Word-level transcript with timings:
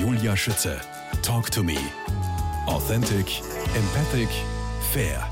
Julia 0.00 0.36
Schütze. 0.36 0.78
Talk 1.22 1.50
to 1.50 1.62
me. 1.62 1.78
Authentic, 2.66 3.40
empathic, 3.74 4.28
fair. 4.92 5.26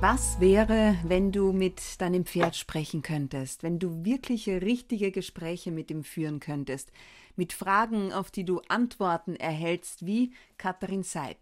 Was 0.00 0.38
wäre, 0.38 0.98
wenn 1.02 1.32
du 1.32 1.52
mit 1.52 1.98
deinem 1.98 2.26
Pferd 2.26 2.56
sprechen 2.56 3.00
könntest, 3.00 3.62
wenn 3.62 3.78
du 3.78 4.04
wirkliche, 4.04 4.60
richtige 4.60 5.10
Gespräche 5.10 5.72
mit 5.72 5.90
ihm 5.90 6.04
führen 6.04 6.40
könntest, 6.40 6.92
mit 7.36 7.54
Fragen, 7.54 8.12
auf 8.12 8.30
die 8.30 8.44
du 8.44 8.60
Antworten 8.68 9.34
erhältst, 9.34 10.04
wie 10.04 10.34
Katharin 10.58 11.02
Seib? 11.02 11.38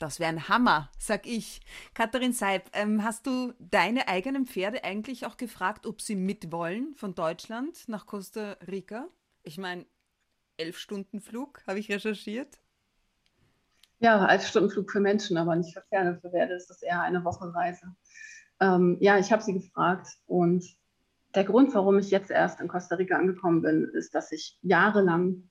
Das 0.00 0.18
wäre 0.18 0.30
ein 0.30 0.48
Hammer, 0.48 0.90
sag 0.98 1.28
ich. 1.28 1.60
Katharin 1.94 2.32
Seib, 2.32 2.70
ähm, 2.72 3.04
hast 3.04 3.24
du 3.24 3.54
deine 3.60 4.08
eigenen 4.08 4.46
Pferde 4.46 4.82
eigentlich 4.82 5.24
auch 5.26 5.36
gefragt, 5.36 5.86
ob 5.86 6.02
sie 6.02 6.16
mitwollen 6.16 6.96
von 6.96 7.14
Deutschland 7.14 7.88
nach 7.88 8.06
Costa 8.06 8.56
Rica? 8.66 9.06
Ich 9.44 9.58
meine, 9.58 9.86
elf 10.56 10.78
Stunden 10.78 11.20
Flug, 11.20 11.62
habe 11.66 11.78
ich 11.78 11.90
recherchiert. 11.90 12.58
Ja, 13.98 14.26
elf 14.28 14.46
Stunden 14.46 14.70
Flug 14.70 14.90
für 14.90 15.00
Menschen, 15.00 15.36
aber 15.36 15.56
nicht 15.56 15.74
für 15.74 15.82
Pferde. 15.82 16.18
Für 16.20 16.30
Pferde 16.30 16.54
ist 16.54 16.68
das 16.68 16.82
eher 16.82 17.00
eine 17.02 17.24
Wochenreise. 17.24 17.94
Ähm, 18.60 18.96
ja, 19.00 19.18
ich 19.18 19.32
habe 19.32 19.42
sie 19.42 19.54
gefragt 19.54 20.08
und 20.26 20.64
der 21.34 21.44
Grund, 21.44 21.74
warum 21.74 21.98
ich 21.98 22.10
jetzt 22.10 22.30
erst 22.30 22.60
in 22.60 22.68
Costa 22.68 22.96
Rica 22.96 23.16
angekommen 23.16 23.62
bin, 23.62 23.90
ist, 23.92 24.14
dass 24.14 24.32
ich 24.32 24.58
jahrelang 24.62 25.50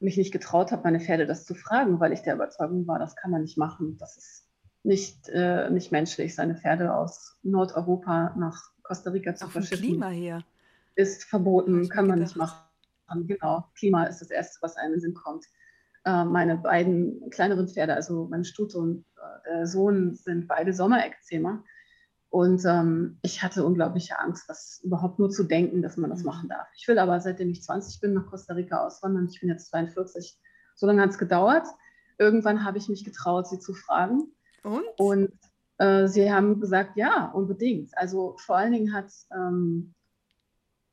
mich 0.00 0.16
nicht 0.16 0.32
getraut 0.32 0.72
habe, 0.72 0.82
meine 0.84 1.00
Pferde 1.00 1.26
das 1.26 1.44
zu 1.44 1.54
fragen, 1.54 2.00
weil 2.00 2.12
ich 2.12 2.22
der 2.22 2.34
Überzeugung 2.34 2.86
war, 2.86 2.98
das 2.98 3.16
kann 3.16 3.30
man 3.30 3.42
nicht 3.42 3.58
machen. 3.58 3.96
Das 3.98 4.16
ist 4.16 4.48
nicht, 4.82 5.28
äh, 5.28 5.70
nicht 5.70 5.92
menschlich, 5.92 6.34
seine 6.34 6.56
Pferde 6.56 6.94
aus 6.94 7.38
Nordeuropa 7.42 8.34
nach 8.36 8.70
Costa 8.82 9.10
Rica 9.10 9.34
zu 9.34 9.46
Auch 9.46 9.50
verschiffen. 9.50 9.82
Klima 9.82 10.08
her. 10.08 10.42
Ist 10.94 11.24
verboten, 11.24 11.88
kann 11.88 12.06
man 12.06 12.18
gedacht. 12.18 12.34
nicht 12.34 12.36
machen. 12.36 12.65
Genau, 13.08 13.64
Klima 13.76 14.04
ist 14.04 14.20
das 14.20 14.30
Erste, 14.30 14.58
was 14.62 14.76
einem 14.76 14.94
in 14.94 14.98
den 14.98 15.00
Sinn 15.00 15.14
kommt. 15.14 15.44
Äh, 16.04 16.24
meine 16.24 16.56
beiden 16.56 17.30
kleineren 17.30 17.68
Pferde, 17.68 17.94
also 17.94 18.26
meine 18.28 18.44
Stute 18.44 18.78
und 18.78 19.04
äh, 19.16 19.50
der 19.50 19.66
Sohn, 19.66 20.14
sind 20.14 20.48
beide 20.48 20.72
Sommerekzema. 20.72 21.62
Und 22.28 22.64
ähm, 22.66 23.18
ich 23.22 23.42
hatte 23.42 23.64
unglaubliche 23.64 24.18
Angst, 24.18 24.44
das 24.48 24.80
überhaupt 24.82 25.18
nur 25.18 25.30
zu 25.30 25.44
denken, 25.44 25.80
dass 25.82 25.96
man 25.96 26.10
das 26.10 26.20
Mhm. 26.20 26.26
machen 26.26 26.48
darf. 26.48 26.66
Ich 26.76 26.86
will 26.88 26.98
aber, 26.98 27.20
seitdem 27.20 27.50
ich 27.50 27.62
20 27.62 28.00
bin, 28.00 28.14
nach 28.14 28.26
Costa 28.26 28.54
Rica 28.54 28.84
auswandern. 28.84 29.28
Ich 29.30 29.40
bin 29.40 29.48
jetzt 29.48 29.68
42. 29.70 30.38
So 30.74 30.86
lange 30.86 31.02
hat 31.02 31.10
es 31.10 31.18
gedauert. 31.18 31.66
Irgendwann 32.18 32.64
habe 32.64 32.78
ich 32.78 32.88
mich 32.88 33.04
getraut, 33.04 33.48
sie 33.48 33.58
zu 33.58 33.74
fragen. 33.74 34.32
Und? 34.62 34.84
Und 34.98 35.32
äh, 35.78 36.08
sie 36.08 36.30
haben 36.32 36.60
gesagt, 36.60 36.96
ja, 36.96 37.30
unbedingt. 37.32 37.96
Also 37.96 38.36
vor 38.38 38.56
allen 38.56 38.72
Dingen 38.72 38.92
hat, 38.92 39.10
ähm, 39.34 39.94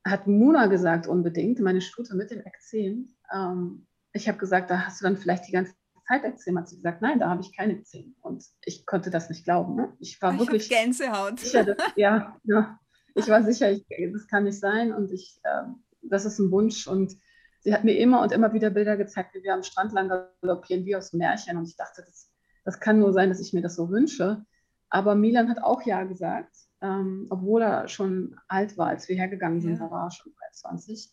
hat 0.05 0.27
Muna 0.27 0.67
gesagt, 0.67 1.07
unbedingt, 1.07 1.59
meine 1.59 1.81
Stute 1.81 2.15
mit 2.15 2.31
dem 2.31 2.41
Ekzem. 2.41 3.09
Ähm, 3.33 3.87
ich 4.11 4.27
habe 4.27 4.37
gesagt, 4.37 4.69
da 4.69 4.81
hast 4.81 5.01
du 5.01 5.05
dann 5.05 5.17
vielleicht 5.17 5.47
die 5.47 5.51
ganze 5.51 5.73
Zeit 6.07 6.23
Ekzem. 6.23 6.57
Hat 6.57 6.67
sie 6.67 6.75
gesagt, 6.75 7.01
nein, 7.01 7.19
da 7.19 7.29
habe 7.29 7.41
ich 7.41 7.55
keine 7.55 7.73
Ekzem. 7.73 8.15
Und 8.21 8.43
ich 8.65 8.85
konnte 8.85 9.09
das 9.09 9.29
nicht 9.29 9.45
glauben. 9.45 9.75
Ne? 9.75 9.93
Ich 9.99 10.21
war 10.21 10.33
Ich 10.33 10.39
wirklich 10.39 10.69
Gänsehaut. 10.69 11.39
sicher, 11.39 11.63
dass, 11.63 11.77
ja, 11.95 12.37
ja, 12.43 12.79
ich 13.15 13.27
war 13.29 13.43
sicher, 13.43 13.71
ich, 13.71 13.85
das 14.11 14.27
kann 14.27 14.43
nicht 14.43 14.59
sein 14.59 14.91
und 14.93 15.11
ich, 15.11 15.39
ähm, 15.45 15.83
das 16.01 16.25
ist 16.25 16.39
ein 16.39 16.51
Wunsch. 16.51 16.87
Und 16.87 17.15
sie 17.61 17.73
hat 17.73 17.83
mir 17.83 17.97
immer 17.97 18.21
und 18.21 18.31
immer 18.31 18.53
wieder 18.53 18.69
Bilder 18.71 18.97
gezeigt, 18.97 19.33
wie 19.35 19.43
wir 19.43 19.53
am 19.53 19.63
Strand 19.63 19.93
lang 19.93 20.09
galoppieren, 20.41 20.85
wie 20.85 20.95
aus 20.95 21.13
Märchen. 21.13 21.57
Und 21.57 21.67
ich 21.67 21.77
dachte, 21.77 22.03
das, 22.05 22.29
das 22.65 22.79
kann 22.79 22.99
nur 22.99 23.13
sein, 23.13 23.29
dass 23.29 23.39
ich 23.39 23.53
mir 23.53 23.61
das 23.61 23.75
so 23.75 23.89
wünsche. 23.89 24.43
Aber 24.89 25.15
Milan 25.15 25.49
hat 25.49 25.63
auch 25.63 25.81
Ja 25.83 26.03
gesagt, 26.03 26.55
ähm, 26.83 27.27
obwohl 27.29 27.61
er 27.61 27.87
schon 27.87 28.35
alt 28.47 28.77
war, 28.77 28.87
als 28.87 29.07
wir 29.07 29.15
hergegangen 29.15 29.61
sind. 29.61 29.79
Ja. 29.79 29.85
Da 29.85 29.91
war 29.91 30.07
er 30.07 30.11
schon 30.11 30.33
23. 30.37 31.11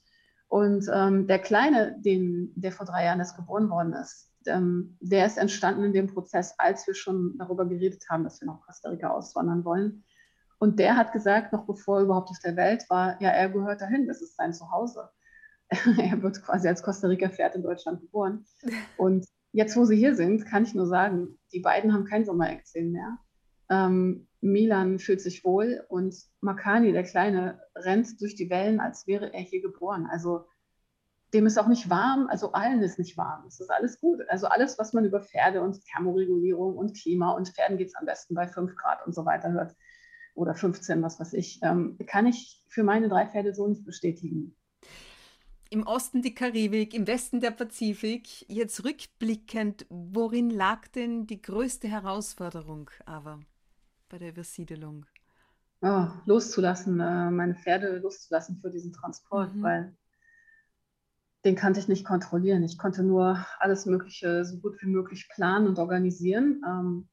Und 0.49 0.87
ähm, 0.93 1.29
der 1.29 1.39
Kleine, 1.39 1.97
den, 2.01 2.53
der 2.57 2.73
vor 2.73 2.85
drei 2.85 3.05
Jahren 3.05 3.21
erst 3.21 3.37
geboren 3.37 3.71
worden 3.71 3.93
ist, 3.93 4.33
ähm, 4.47 4.97
der 5.01 5.27
ist 5.27 5.39
entstanden 5.39 5.85
in 5.85 5.93
dem 5.93 6.09
Prozess, 6.09 6.55
als 6.59 6.87
wir 6.87 6.95
schon 6.95 7.37
darüber 7.39 7.67
geredet 7.67 8.05
haben, 8.11 8.25
dass 8.25 8.41
wir 8.41 8.47
nach 8.47 8.61
Costa 8.62 8.89
Rica 8.89 9.11
auswandern 9.11 9.65
wollen. 9.65 10.05
Und 10.59 10.78
der 10.78 10.97
hat 10.97 11.12
gesagt, 11.12 11.53
noch 11.53 11.67
bevor 11.67 11.99
er 11.99 12.05
überhaupt 12.05 12.31
auf 12.31 12.39
der 12.44 12.56
Welt 12.56 12.84
war, 12.91 13.21
ja, 13.23 13.31
er 13.31 13.49
gehört 13.49 13.81
dahin, 13.81 14.09
das 14.09 14.21
ist 14.21 14.37
sein 14.37 14.53
Zuhause. 14.53 15.09
er 15.71 16.21
wird 16.21 16.43
quasi 16.43 16.67
als 16.67 16.83
Costa 16.83 17.06
Rica-Pferd 17.06 17.55
in 17.55 17.62
Deutschland 17.62 18.00
geboren. 18.00 18.44
Und 18.97 19.27
jetzt, 19.53 19.77
wo 19.77 19.84
sie 19.84 19.97
hier 19.97 20.17
sind, 20.17 20.47
kann 20.47 20.65
ich 20.65 20.75
nur 20.75 20.87
sagen, 20.87 21.39
die 21.53 21.61
beiden 21.61 21.93
haben 21.93 22.05
kein 22.05 22.25
Sommerekzem 22.25 22.91
mehr. 22.91 23.19
Ähm, 23.70 24.26
Milan 24.41 24.98
fühlt 24.98 25.20
sich 25.20 25.44
wohl 25.44 25.84
und 25.88 26.14
Makani, 26.41 26.92
der 26.92 27.04
Kleine, 27.04 27.60
rennt 27.75 28.20
durch 28.20 28.34
die 28.34 28.50
Wellen, 28.50 28.81
als 28.81 29.06
wäre 29.06 29.32
er 29.32 29.41
hier 29.41 29.62
geboren. 29.62 30.08
Also 30.10 30.47
dem 31.32 31.47
ist 31.47 31.58
auch 31.58 31.69
nicht 31.69 31.88
warm, 31.88 32.26
also 32.28 32.53
allen 32.53 32.82
ist 32.82 32.98
nicht 32.98 33.16
warm. 33.16 33.47
Es 33.47 33.60
ist 33.60 33.70
alles 33.70 34.00
gut. 34.00 34.20
Also 34.28 34.48
alles, 34.48 34.78
was 34.78 34.92
man 34.92 35.04
über 35.04 35.20
Pferde 35.20 35.62
und 35.62 35.84
Thermoregulierung 35.84 36.76
und 36.76 36.97
Klima 36.97 37.32
und 37.32 37.48
Pferden 37.48 37.78
geht 37.78 37.88
es 37.88 37.94
am 37.94 38.06
besten 38.06 38.34
bei 38.34 38.48
5 38.48 38.75
Grad 38.75 39.06
und 39.06 39.14
so 39.14 39.25
weiter 39.25 39.53
hört 39.53 39.76
oder 40.34 40.54
15, 40.54 41.02
was 41.02 41.20
weiß 41.20 41.34
ich, 41.34 41.60
ähm, 41.62 41.98
kann 42.06 42.26
ich 42.26 42.64
für 42.69 42.82
meine 42.82 43.08
drei 43.08 43.26
Pferde 43.26 43.54
so 43.54 43.66
nicht 43.69 43.84
bestätigen. 43.84 44.56
Im 45.69 45.87
Osten 45.87 46.22
die 46.22 46.34
Karibik, 46.34 46.94
im 46.94 47.06
Westen 47.06 47.41
der 47.41 47.52
Pazifik. 47.52 48.48
Jetzt 48.48 48.84
rückblickend, 48.84 49.87
worin 49.88 50.50
lag 50.50 50.88
denn 50.88 51.26
die 51.26 51.41
größte 51.41 51.87
Herausforderung 51.87 52.91
aber 53.06 53.38
bei 54.10 54.19
der 54.19 54.31
Übersiedelung? 54.31 55.06
Oh, 55.82 56.09
loszulassen, 56.25 57.00
äh, 57.00 57.31
meine 57.31 57.54
Pferde 57.54 57.98
loszulassen 57.98 58.59
für 58.62 58.71
diesen 58.71 58.93
Transport, 58.94 59.53
Mhm. 59.53 59.62
weil 59.62 59.94
den 61.44 61.54
kannte 61.54 61.81
ich 61.81 61.87
nicht 61.88 62.06
kontrollieren. 62.06 62.62
Ich 62.62 62.78
konnte 62.78 63.03
nur 63.03 63.44
alles 63.59 63.84
Mögliche 63.84 64.44
so 64.47 64.59
gut 64.59 64.81
wie 64.81 64.87
möglich 64.87 65.28
planen 65.28 65.66
und 65.69 65.78
organisieren. 65.78 66.62
Ähm, 66.66 67.09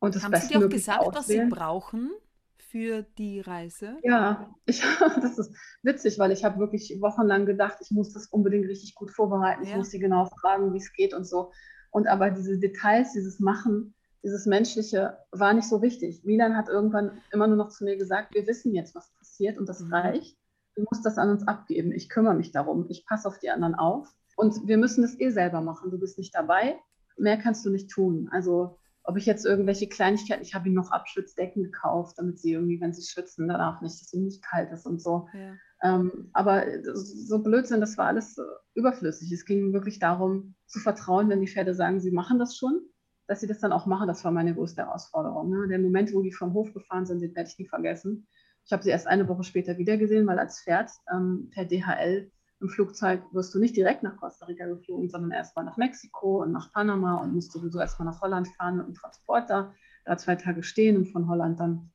und 0.00 0.14
das 0.14 0.22
Haben 0.22 0.34
Sie 0.34 0.46
dir 0.48 0.58
auch 0.58 0.68
gesagt, 0.68 1.14
was 1.14 1.30
Sie 1.30 1.40
auswählen. 1.40 1.50
brauchen 1.50 2.10
für 2.58 3.02
die 3.02 3.40
Reise? 3.40 4.02
Ja, 4.02 4.54
ich, 4.66 4.82
das 5.20 5.38
ist 5.38 5.54
witzig, 5.82 6.18
weil 6.18 6.32
ich 6.32 6.44
habe 6.44 6.58
wirklich 6.58 6.98
wochenlang 7.00 7.46
gedacht, 7.46 7.78
ich 7.80 7.90
muss 7.90 8.12
das 8.12 8.26
unbedingt 8.28 8.66
richtig 8.68 8.94
gut 8.94 9.10
vorbereiten. 9.10 9.62
Ich 9.62 9.70
Ja. 9.70 9.76
muss 9.76 9.90
sie 9.90 9.98
genau 9.98 10.26
fragen, 10.40 10.72
wie 10.72 10.78
es 10.78 10.92
geht 10.92 11.14
und 11.14 11.24
so. 11.24 11.52
Und 11.90 12.06
aber 12.08 12.30
diese 12.30 12.58
Details, 12.58 13.12
dieses 13.12 13.38
Machen, 13.38 13.94
dieses 14.22 14.46
Menschliche 14.46 15.18
war 15.30 15.52
nicht 15.52 15.68
so 15.68 15.82
wichtig. 15.82 16.22
Milan 16.24 16.56
hat 16.56 16.68
irgendwann 16.68 17.20
immer 17.32 17.46
nur 17.46 17.56
noch 17.56 17.68
zu 17.68 17.84
mir 17.84 17.96
gesagt, 17.96 18.34
wir 18.34 18.46
wissen 18.46 18.74
jetzt, 18.74 18.94
was 18.94 19.12
passiert 19.18 19.58
und 19.58 19.68
das 19.68 19.80
Mhm. 19.80 19.92
reicht. 19.92 20.38
Du 20.74 20.84
musst 20.90 21.04
das 21.04 21.18
an 21.18 21.28
uns 21.30 21.46
abgeben. 21.46 21.92
Ich 21.92 22.08
kümmere 22.08 22.34
mich 22.34 22.52
darum. 22.52 22.86
Ich 22.88 23.04
passe 23.06 23.28
auf 23.28 23.38
die 23.38 23.50
anderen 23.50 23.74
auf. 23.74 24.08
Und 24.36 24.66
wir 24.66 24.78
müssen 24.78 25.04
es 25.04 25.18
eh 25.20 25.30
selber 25.30 25.60
machen. 25.60 25.90
Du 25.90 25.98
bist 25.98 26.18
nicht 26.18 26.34
dabei. 26.34 26.78
Mehr 27.18 27.36
kannst 27.36 27.66
du 27.66 27.70
nicht 27.70 27.90
tun. 27.90 28.28
Also 28.32 28.78
ob 29.04 29.16
ich 29.16 29.26
jetzt 29.26 29.44
irgendwelche 29.44 29.88
Kleinigkeiten, 29.88 30.42
ich 30.42 30.54
habe 30.54 30.68
ihm 30.68 30.74
noch 30.74 30.92
Abschützdecken 30.92 31.64
gekauft, 31.64 32.16
damit 32.18 32.38
sie 32.38 32.52
irgendwie, 32.52 32.80
wenn 32.80 32.94
sie 32.94 33.02
schwitzen, 33.02 33.48
danach 33.48 33.82
nicht, 33.82 34.00
dass 34.00 34.12
ihnen 34.12 34.26
nicht 34.26 34.42
kalt 34.42 34.70
ist 34.70 34.86
und 34.86 35.02
so. 35.02 35.28
Ja. 35.34 35.54
Ähm, 35.82 36.30
aber 36.32 36.64
so 36.94 37.40
Blödsinn, 37.42 37.80
das 37.80 37.98
war 37.98 38.06
alles 38.06 38.36
überflüssig. 38.74 39.30
Es 39.32 39.44
ging 39.44 39.72
wirklich 39.72 39.98
darum, 39.98 40.54
zu 40.66 40.78
vertrauen, 40.78 41.28
wenn 41.28 41.40
die 41.40 41.48
Pferde 41.48 41.74
sagen, 41.74 42.00
sie 42.00 42.12
machen 42.12 42.38
das 42.38 42.56
schon, 42.56 42.80
dass 43.26 43.40
sie 43.40 43.46
das 43.46 43.60
dann 43.60 43.72
auch 43.72 43.86
machen. 43.86 44.08
Das 44.08 44.24
war 44.24 44.32
meine 44.32 44.54
größte 44.54 44.82
Herausforderung. 44.82 45.50
Ne? 45.50 45.68
Der 45.68 45.78
Moment, 45.78 46.12
wo 46.12 46.22
die 46.22 46.32
vom 46.32 46.52
Hof 46.54 46.72
gefahren 46.72 47.06
sind, 47.06 47.20
den 47.20 47.34
werde 47.34 47.48
ich 47.48 47.58
nie 47.58 47.66
vergessen. 47.66 48.26
Ich 48.64 48.72
habe 48.72 48.82
sie 48.82 48.90
erst 48.90 49.06
eine 49.06 49.28
Woche 49.28 49.44
später 49.44 49.78
wiedergesehen, 49.78 50.26
weil 50.26 50.38
als 50.38 50.62
Pferd 50.62 50.90
ähm, 51.12 51.50
per 51.52 51.64
DHL 51.64 52.30
im 52.60 52.68
Flugzeug 52.68 53.22
wirst 53.32 53.52
du 53.54 53.58
nicht 53.58 53.76
direkt 53.76 54.04
nach 54.04 54.16
Costa 54.16 54.46
Rica 54.46 54.66
geflogen, 54.66 55.08
sondern 55.08 55.32
erstmal 55.32 55.64
nach 55.64 55.76
Mexiko 55.76 56.42
und 56.42 56.52
nach 56.52 56.72
Panama 56.72 57.16
und 57.16 57.34
musst 57.34 57.50
sowieso 57.50 57.80
erstmal 57.80 58.06
nach 58.06 58.20
Holland 58.20 58.48
fahren 58.56 58.76
mit 58.76 58.86
einem 58.86 58.94
Transporter, 58.94 59.74
da 60.04 60.16
zwei 60.16 60.36
Tage 60.36 60.62
stehen 60.62 60.96
und 60.96 61.06
von 61.06 61.28
Holland 61.28 61.58
dann 61.58 61.90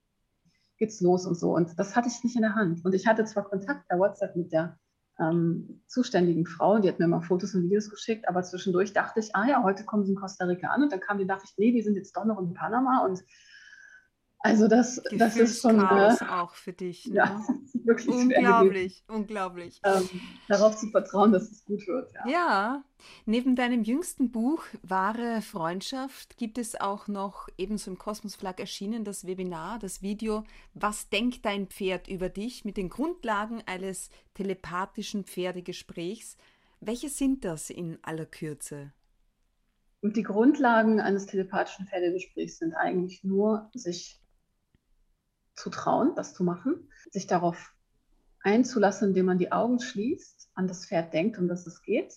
geht's 0.77 1.01
los 1.01 1.25
und 1.25 1.35
so. 1.35 1.55
Und 1.55 1.79
das 1.79 1.95
hatte 1.95 2.09
ich 2.09 2.23
nicht 2.23 2.35
in 2.35 2.41
der 2.41 2.55
Hand. 2.55 2.83
Und 2.85 2.93
ich 2.93 3.07
hatte 3.07 3.23
zwar 3.25 3.45
Kontakt 3.45 3.87
per 3.87 3.97
WhatsApp 3.97 4.35
mit 4.35 4.51
der 4.51 4.77
ähm, 5.19 5.81
zuständigen 5.87 6.45
Frau, 6.45 6.79
die 6.79 6.89
hat 6.89 6.99
mir 6.99 7.07
mal 7.07 7.21
Fotos 7.21 7.55
und 7.55 7.63
Videos 7.63 7.89
geschickt, 7.89 8.27
aber 8.27 8.43
zwischendurch 8.43 8.93
dachte 8.93 9.19
ich, 9.19 9.35
ah 9.35 9.47
ja, 9.47 9.63
heute 9.63 9.83
kommen 9.83 10.05
sie 10.05 10.11
in 10.11 10.17
Costa 10.17 10.45
Rica 10.45 10.67
an 10.67 10.83
und 10.83 10.91
dann 10.91 10.99
kam 10.99 11.17
die 11.17 11.25
Nachricht, 11.25 11.57
nee, 11.57 11.71
die 11.71 11.81
sind 11.81 11.95
jetzt 11.95 12.15
doch 12.15 12.25
noch 12.25 12.39
in 12.39 12.53
Panama 12.53 13.05
und 13.05 13.23
also 14.39 14.67
das, 14.67 15.01
das 15.13 15.35
ist 15.35 15.61
schon 15.61 15.79
Gefühlschaos 15.79 16.21
äh, 16.21 16.25
auch 16.25 16.53
für 16.53 16.73
dich. 16.73 17.05
Ne? 17.07 17.15
ja, 17.15 17.41
wirklich 17.83 18.07
Unglaublich, 18.07 19.03
unglaublich. 19.07 19.81
ähm, 19.83 20.07
darauf 20.47 20.77
zu 20.77 20.87
vertrauen, 20.89 21.31
dass 21.31 21.49
es 21.49 21.65
gut 21.65 21.87
wird. 21.87 22.11
Ja. 22.13 22.27
Ja, 22.27 22.83
neben 23.25 23.55
deinem 23.55 23.83
jüngsten 23.83 24.29
Buch 24.31 24.63
Wahre 24.83 25.41
Freundschaft 25.41 26.37
gibt 26.37 26.57
es 26.57 26.79
auch 26.79 27.07
noch 27.07 27.47
ebenso 27.57 27.89
im 27.89 27.97
Kosmos 27.97 28.35
Verlag 28.35 28.59
erschienen 28.59 29.03
das 29.03 29.25
Webinar, 29.25 29.79
das 29.79 30.01
Video 30.01 30.43
Was 30.73 31.09
denkt 31.09 31.45
dein 31.45 31.67
Pferd 31.67 32.07
über 32.07 32.29
dich 32.29 32.65
mit 32.65 32.77
den 32.77 32.89
Grundlagen 32.89 33.63
eines 33.65 34.09
telepathischen 34.33 35.23
Pferdegesprächs. 35.23 36.37
Welche 36.79 37.09
sind 37.09 37.43
das 37.43 37.69
in 37.69 37.97
aller 38.03 38.25
Kürze? 38.25 38.91
Und 40.01 40.15
die 40.15 40.23
Grundlagen 40.23 40.99
eines 40.99 41.25
telepathischen 41.25 41.87
Pferdegesprächs 41.87 42.59
sind 42.59 42.73
eigentlich 42.75 43.23
nur, 43.23 43.69
sich 43.73 44.19
zu 45.57 45.69
trauen, 45.69 46.13
das 46.15 46.33
zu 46.33 46.43
machen, 46.43 46.89
sich 47.11 47.27
darauf 47.27 47.73
einzulassen, 48.41 49.09
indem 49.09 49.25
man 49.25 49.39
die 49.39 49.51
Augen 49.51 49.79
schließt, 49.79 50.51
an 50.53 50.67
das 50.67 50.85
Pferd 50.85 51.13
denkt, 51.13 51.37
um 51.37 51.47
das 51.47 51.67
es 51.67 51.81
geht, 51.81 52.13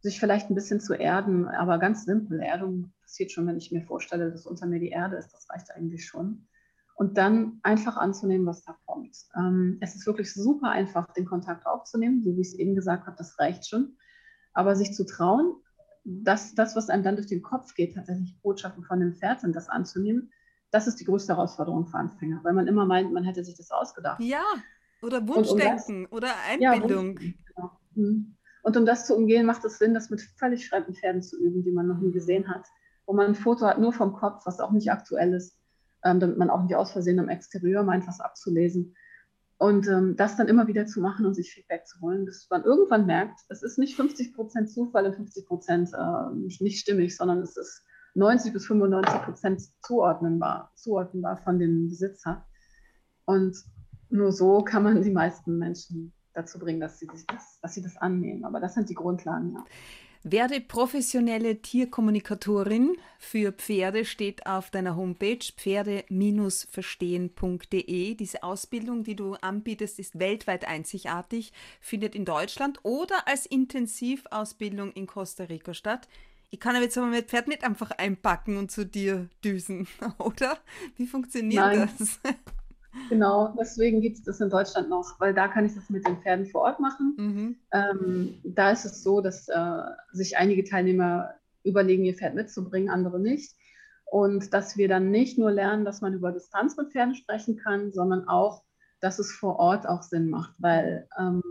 sich 0.00 0.18
vielleicht 0.18 0.50
ein 0.50 0.54
bisschen 0.54 0.80
zu 0.80 0.94
erden, 0.94 1.46
aber 1.46 1.78
ganz 1.78 2.06
simpel. 2.06 2.40
Erdung 2.40 2.92
passiert 3.02 3.30
schon, 3.30 3.46
wenn 3.46 3.58
ich 3.58 3.70
mir 3.70 3.82
vorstelle, 3.82 4.30
dass 4.30 4.46
unter 4.46 4.66
mir 4.66 4.80
die 4.80 4.88
Erde 4.88 5.16
ist. 5.16 5.32
Das 5.32 5.48
reicht 5.50 5.70
eigentlich 5.72 6.06
schon. 6.06 6.46
Und 6.94 7.18
dann 7.18 7.60
einfach 7.62 7.96
anzunehmen, 7.96 8.46
was 8.46 8.62
da 8.62 8.76
kommt. 8.86 9.16
Ähm, 9.36 9.78
es 9.80 9.94
ist 9.94 10.06
wirklich 10.06 10.32
super 10.32 10.70
einfach, 10.70 11.12
den 11.12 11.26
Kontakt 11.26 11.66
aufzunehmen, 11.66 12.22
so 12.22 12.36
wie 12.36 12.40
ich 12.40 12.48
es 12.48 12.54
eben 12.54 12.74
gesagt 12.74 13.06
habe, 13.06 13.16
das 13.16 13.38
reicht 13.38 13.68
schon. 13.68 13.96
Aber 14.52 14.74
sich 14.74 14.94
zu 14.94 15.04
trauen, 15.04 15.54
dass 16.04 16.54
das, 16.54 16.76
was 16.76 16.88
einem 16.88 17.02
dann 17.02 17.16
durch 17.16 17.28
den 17.28 17.42
Kopf 17.42 17.74
geht, 17.74 17.94
tatsächlich 17.94 18.40
Botschaften 18.42 18.84
von 18.84 19.00
dem 19.00 19.14
Pferd 19.14 19.40
sind, 19.40 19.54
das 19.54 19.68
anzunehmen, 19.68 20.32
das 20.70 20.86
ist 20.86 21.00
die 21.00 21.04
größte 21.04 21.34
Herausforderung 21.34 21.86
für 21.86 21.98
Anfänger, 21.98 22.40
weil 22.42 22.52
man 22.52 22.66
immer 22.66 22.86
meint, 22.86 23.12
man 23.12 23.24
hätte 23.24 23.44
sich 23.44 23.56
das 23.56 23.70
ausgedacht. 23.70 24.20
Ja, 24.20 24.42
oder 25.02 25.26
Wunschdenken 25.26 26.06
oder 26.06 26.28
Einbildung. 26.48 27.18
Ja, 27.18 27.32
genau. 27.54 27.70
Mhm. 27.94 28.36
Und 28.62 28.76
um 28.76 28.84
das 28.84 29.06
zu 29.06 29.16
umgehen, 29.16 29.46
macht 29.46 29.64
es 29.64 29.78
Sinn, 29.78 29.94
das 29.94 30.10
mit 30.10 30.20
völlig 30.20 30.68
fremden 30.68 30.94
Pferden 30.94 31.22
zu 31.22 31.40
üben, 31.40 31.62
die 31.62 31.72
man 31.72 31.86
noch 31.86 31.98
nie 31.98 32.12
gesehen 32.12 32.48
hat. 32.48 32.66
Wo 33.06 33.14
man 33.14 33.28
ein 33.28 33.34
Foto 33.34 33.66
hat 33.66 33.78
nur 33.78 33.92
vom 33.92 34.12
Kopf, 34.12 34.44
was 34.44 34.60
auch 34.60 34.70
nicht 34.70 34.92
aktuell 34.92 35.32
ist, 35.32 35.56
ähm, 36.04 36.20
damit 36.20 36.36
man 36.36 36.50
auch 36.50 36.62
nicht 36.62 36.74
aus 36.74 36.92
Versehen 36.92 37.18
am 37.18 37.28
Exterieur 37.28 37.82
meint, 37.82 38.06
was 38.06 38.20
abzulesen. 38.20 38.94
Und 39.58 39.88
ähm, 39.88 40.16
das 40.16 40.36
dann 40.36 40.48
immer 40.48 40.66
wieder 40.66 40.86
zu 40.86 41.00
machen 41.00 41.26
und 41.26 41.34
sich 41.34 41.52
Feedback 41.52 41.86
zu 41.86 42.00
holen, 42.00 42.24
bis 42.24 42.48
man 42.50 42.64
irgendwann 42.64 43.06
merkt, 43.06 43.40
es 43.48 43.62
ist 43.62 43.78
nicht 43.78 43.96
50 43.96 44.34
Prozent 44.34 44.70
Zufall 44.70 45.06
und 45.06 45.16
50 45.16 45.46
Prozent 45.46 45.90
äh, 45.92 46.34
nicht 46.34 46.80
stimmig, 46.80 47.16
sondern 47.16 47.40
es 47.40 47.56
ist 47.56 47.84
90 48.14 48.52
bis 48.52 48.66
95 48.66 49.22
Prozent 49.22 49.62
zuordnenbar, 49.82 50.72
zuordnenbar 50.74 51.36
von 51.38 51.58
dem 51.58 51.88
Besitzer. 51.88 52.46
Und 53.24 53.56
nur 54.08 54.32
so 54.32 54.62
kann 54.62 54.82
man 54.82 55.02
die 55.02 55.10
meisten 55.10 55.58
Menschen 55.58 56.12
dazu 56.32 56.58
bringen, 56.58 56.80
dass 56.80 56.98
sie, 56.98 57.06
das, 57.06 57.60
dass 57.60 57.74
sie 57.74 57.82
das 57.82 57.96
annehmen. 57.96 58.44
Aber 58.44 58.60
das 58.60 58.74
sind 58.74 58.88
die 58.88 58.94
Grundlagen, 58.94 59.54
ja. 59.54 59.64
Werde 60.22 60.60
professionelle 60.60 61.62
Tierkommunikatorin 61.62 62.94
für 63.18 63.52
Pferde 63.52 64.04
steht 64.04 64.44
auf 64.44 64.70
deiner 64.70 64.94
Homepage 64.94 65.38
pferde-verstehen.de. 65.38 68.14
Diese 68.16 68.42
Ausbildung, 68.42 69.02
die 69.02 69.16
du 69.16 69.32
anbietest, 69.40 69.98
ist 69.98 70.18
weltweit 70.18 70.68
einzigartig, 70.68 71.54
findet 71.80 72.14
in 72.14 72.26
Deutschland 72.26 72.80
oder 72.82 73.26
als 73.26 73.46
Intensivausbildung 73.46 74.92
in 74.92 75.06
Costa 75.06 75.44
Rica 75.44 75.72
statt. 75.72 76.06
Ich 76.50 76.58
kann 76.58 76.74
aber 76.74 76.84
jetzt 76.84 76.98
aber 76.98 77.06
mein 77.06 77.24
Pferd 77.24 77.48
nicht 77.48 77.64
einfach 77.64 77.92
einpacken 77.92 78.56
und 78.56 78.70
zu 78.70 78.84
dir 78.84 79.28
düsen, 79.44 79.86
oder? 80.18 80.58
Wie 80.96 81.06
funktioniert 81.06 81.64
Nein. 81.64 81.88
das? 81.98 82.20
Genau, 83.08 83.54
deswegen 83.58 84.00
gibt 84.00 84.18
es 84.18 84.24
das 84.24 84.40
in 84.40 84.50
Deutschland 84.50 84.88
noch, 84.88 85.20
weil 85.20 85.32
da 85.32 85.46
kann 85.46 85.64
ich 85.64 85.74
das 85.74 85.88
mit 85.90 86.06
den 86.06 86.20
Pferden 86.20 86.46
vor 86.46 86.62
Ort 86.62 86.80
machen. 86.80 87.14
Mhm. 87.16 87.56
Ähm, 87.72 88.40
da 88.42 88.72
ist 88.72 88.84
es 88.84 89.04
so, 89.04 89.20
dass 89.20 89.48
äh, 89.48 89.82
sich 90.12 90.36
einige 90.36 90.64
Teilnehmer 90.64 91.34
überlegen, 91.62 92.04
ihr 92.04 92.14
Pferd 92.14 92.34
mitzubringen, 92.34 92.90
andere 92.90 93.20
nicht. 93.20 93.54
Und 94.06 94.52
dass 94.52 94.76
wir 94.76 94.88
dann 94.88 95.12
nicht 95.12 95.38
nur 95.38 95.52
lernen, 95.52 95.84
dass 95.84 96.00
man 96.00 96.14
über 96.14 96.32
Distanz 96.32 96.76
mit 96.76 96.90
Pferden 96.90 97.14
sprechen 97.14 97.56
kann, 97.56 97.92
sondern 97.92 98.26
auch, 98.26 98.64
dass 99.00 99.20
es 99.20 99.30
vor 99.30 99.60
Ort 99.60 99.86
auch 99.88 100.02
Sinn 100.02 100.28
macht, 100.28 100.54
weil 100.58 101.08
ähm, 101.16 101.42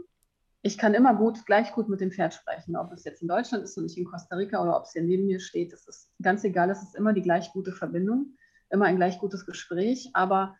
ich 0.61 0.77
kann 0.77 0.93
immer 0.93 1.15
gut, 1.15 1.45
gleich 1.45 1.71
gut 1.71 1.87
mit 1.87 2.01
dem 2.01 2.11
Pferd 2.11 2.33
sprechen, 2.33 2.75
ob 2.75 2.91
es 2.91 3.05
jetzt 3.05 3.21
in 3.21 3.27
Deutschland 3.27 3.63
ist 3.63 3.77
und 3.77 3.85
nicht 3.85 3.97
in 3.97 4.05
Costa 4.05 4.35
Rica 4.35 4.61
oder 4.61 4.75
ob 4.75 4.83
es 4.83 4.91
hier 4.91 5.03
neben 5.03 5.25
mir 5.25 5.39
steht. 5.39 5.71
Das 5.71 5.87
ist 5.87 6.09
ganz 6.21 6.43
egal, 6.43 6.69
es 6.69 6.83
ist 6.83 6.95
immer 6.95 7.13
die 7.13 7.21
gleich 7.21 7.51
gute 7.53 7.71
Verbindung, 7.71 8.33
immer 8.69 8.85
ein 8.85 8.97
gleich 8.97 9.19
gutes 9.19 9.45
Gespräch, 9.45 10.09
aber 10.13 10.57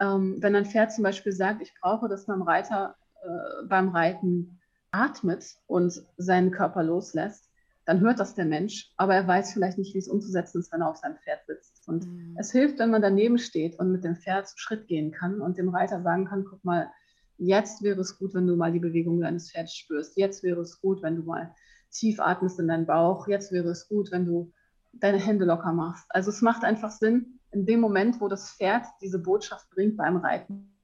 ähm, 0.00 0.36
wenn 0.40 0.56
ein 0.56 0.66
Pferd 0.66 0.92
zum 0.92 1.04
Beispiel 1.04 1.32
sagt, 1.32 1.62
ich 1.62 1.72
brauche, 1.80 2.08
dass 2.08 2.26
mein 2.26 2.42
Reiter 2.42 2.96
äh, 3.22 3.66
beim 3.66 3.90
Reiten 3.90 4.60
atmet 4.90 5.44
und 5.66 6.02
seinen 6.16 6.50
Körper 6.50 6.82
loslässt, 6.82 7.50
dann 7.84 8.00
hört 8.00 8.18
das 8.18 8.34
der 8.34 8.46
Mensch, 8.46 8.92
aber 8.96 9.14
er 9.14 9.28
weiß 9.28 9.52
vielleicht 9.52 9.78
nicht, 9.78 9.94
wie 9.94 9.98
es 9.98 10.08
umzusetzen 10.08 10.58
ist, 10.58 10.72
wenn 10.72 10.80
er 10.80 10.90
auf 10.90 10.96
seinem 10.96 11.18
Pferd 11.18 11.46
sitzt. 11.46 11.86
Und 11.86 12.04
mhm. 12.04 12.36
es 12.36 12.50
hilft, 12.50 12.80
wenn 12.80 12.90
man 12.90 13.00
daneben 13.00 13.38
steht 13.38 13.78
und 13.78 13.92
mit 13.92 14.02
dem 14.02 14.16
Pferd 14.16 14.52
Schritt 14.56 14.88
gehen 14.88 15.12
kann 15.12 15.40
und 15.40 15.56
dem 15.56 15.68
Reiter 15.68 16.02
sagen 16.02 16.26
kann, 16.26 16.44
guck 16.44 16.64
mal, 16.64 16.90
jetzt 17.38 17.82
wäre 17.82 18.00
es 18.00 18.18
gut, 18.18 18.34
wenn 18.34 18.46
du 18.46 18.56
mal 18.56 18.72
die 18.72 18.80
Bewegung 18.80 19.20
deines 19.20 19.50
Pferdes 19.50 19.74
spürst. 19.74 20.16
Jetzt 20.16 20.42
wäre 20.42 20.60
es 20.60 20.80
gut, 20.80 21.02
wenn 21.02 21.16
du 21.16 21.22
mal 21.22 21.54
tief 21.90 22.20
atmest 22.20 22.58
in 22.58 22.68
deinen 22.68 22.86
Bauch. 22.86 23.28
Jetzt 23.28 23.52
wäre 23.52 23.68
es 23.68 23.88
gut, 23.88 24.10
wenn 24.10 24.24
du 24.24 24.52
deine 24.92 25.18
Hände 25.18 25.44
locker 25.44 25.72
machst. 25.72 26.06
Also 26.10 26.30
es 26.30 26.42
macht 26.42 26.64
einfach 26.64 26.90
Sinn, 26.90 27.40
in 27.52 27.66
dem 27.66 27.80
Moment, 27.80 28.20
wo 28.20 28.28
das 28.28 28.50
Pferd 28.50 28.86
diese 29.00 29.18
Botschaft 29.18 29.70
bringt 29.70 29.96
beim 29.96 30.16
Reiten, 30.16 30.74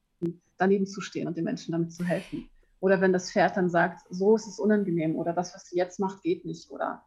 daneben 0.59 0.87
zu 0.87 1.01
stehen 1.01 1.27
und 1.27 1.37
den 1.37 1.45
Menschen 1.45 1.73
damit 1.73 1.93
zu 1.93 2.05
helfen. 2.05 2.49
Oder 2.81 3.01
wenn 3.01 3.13
das 3.13 3.31
Pferd 3.31 3.57
dann 3.57 3.71
sagt, 3.71 4.03
so 4.11 4.35
ist 4.35 4.47
es 4.47 4.59
unangenehm 4.59 5.17
oder 5.17 5.33
das, 5.33 5.55
was 5.55 5.67
sie 5.67 5.77
jetzt 5.77 6.01
macht, 6.01 6.23
geht 6.23 6.45
nicht 6.45 6.71
oder 6.71 7.03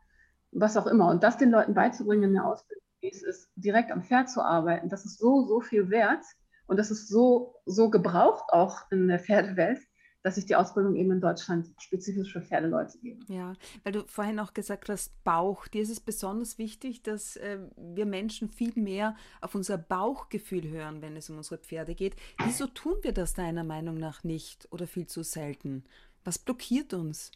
was 0.51 0.77
auch 0.77 0.87
immer. 0.87 1.09
Und 1.09 1.23
das 1.23 1.37
den 1.37 1.51
Leuten 1.51 1.73
beizubringen 1.73 2.23
in 2.23 2.33
der 2.33 2.45
Ausbildung, 2.45 2.85
ist, 3.01 3.23
ist 3.23 3.49
direkt 3.55 3.91
am 3.91 4.03
Pferd 4.03 4.29
zu 4.29 4.41
arbeiten, 4.41 4.89
das 4.89 5.05
ist 5.05 5.19
so, 5.19 5.45
so 5.45 5.61
viel 5.61 5.89
wert 5.89 6.23
und 6.67 6.77
das 6.77 6.91
ist 6.91 7.07
so, 7.07 7.55
so 7.65 7.89
gebraucht 7.89 8.51
auch 8.51 8.89
in 8.91 9.07
der 9.07 9.19
Pferdewelt, 9.19 9.79
dass 10.25 10.37
ich 10.37 10.47
die 10.47 10.55
Ausbildung 10.55 10.95
eben 10.95 11.11
in 11.11 11.21
Deutschland 11.21 11.69
spezifisch 11.77 12.33
für 12.33 12.41
Pferdeleute 12.41 12.97
gebe. 12.97 13.23
Ja, 13.31 13.53
weil 13.83 13.93
du 13.93 14.05
vorhin 14.07 14.39
auch 14.39 14.55
gesagt 14.55 14.89
hast, 14.89 15.23
Bauch. 15.23 15.67
Dir 15.67 15.83
ist 15.83 15.91
es 15.91 15.99
besonders 15.99 16.57
wichtig, 16.57 17.03
dass 17.03 17.35
äh, 17.35 17.59
wir 17.77 18.07
Menschen 18.07 18.49
viel 18.49 18.73
mehr 18.75 19.15
auf 19.39 19.53
unser 19.53 19.77
Bauchgefühl 19.77 20.67
hören, 20.67 21.03
wenn 21.03 21.15
es 21.15 21.29
um 21.29 21.37
unsere 21.37 21.59
Pferde 21.59 21.93
geht. 21.93 22.15
Wieso 22.43 22.65
tun 22.65 22.95
wir 23.03 23.13
das 23.13 23.35
deiner 23.35 23.63
Meinung 23.63 23.99
nach 23.99 24.23
nicht 24.23 24.67
oder 24.71 24.87
viel 24.87 25.05
zu 25.05 25.21
selten? 25.21 25.83
Was 26.23 26.39
blockiert 26.39 26.95
uns? 26.95 27.31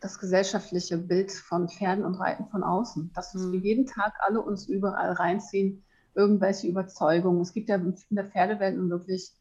Das 0.00 0.18
gesellschaftliche 0.18 0.96
Bild 0.96 1.30
von 1.30 1.68
Pferden 1.68 2.06
und 2.06 2.14
Reiten 2.14 2.46
von 2.46 2.62
außen, 2.62 3.12
dass 3.14 3.34
wir 3.34 3.42
hm. 3.42 3.62
jeden 3.62 3.86
Tag 3.86 4.14
alle 4.20 4.40
uns 4.40 4.66
überall 4.66 5.12
reinziehen, 5.12 5.84
irgendwelche 6.14 6.66
Überzeugungen. 6.66 7.40
Es 7.40 7.52
gibt 7.52 7.68
ja 7.68 7.76
in 7.76 7.94
der 8.10 8.26
Pferdewelt 8.26 8.76
nun 8.76 8.90
wirklich 8.90 9.32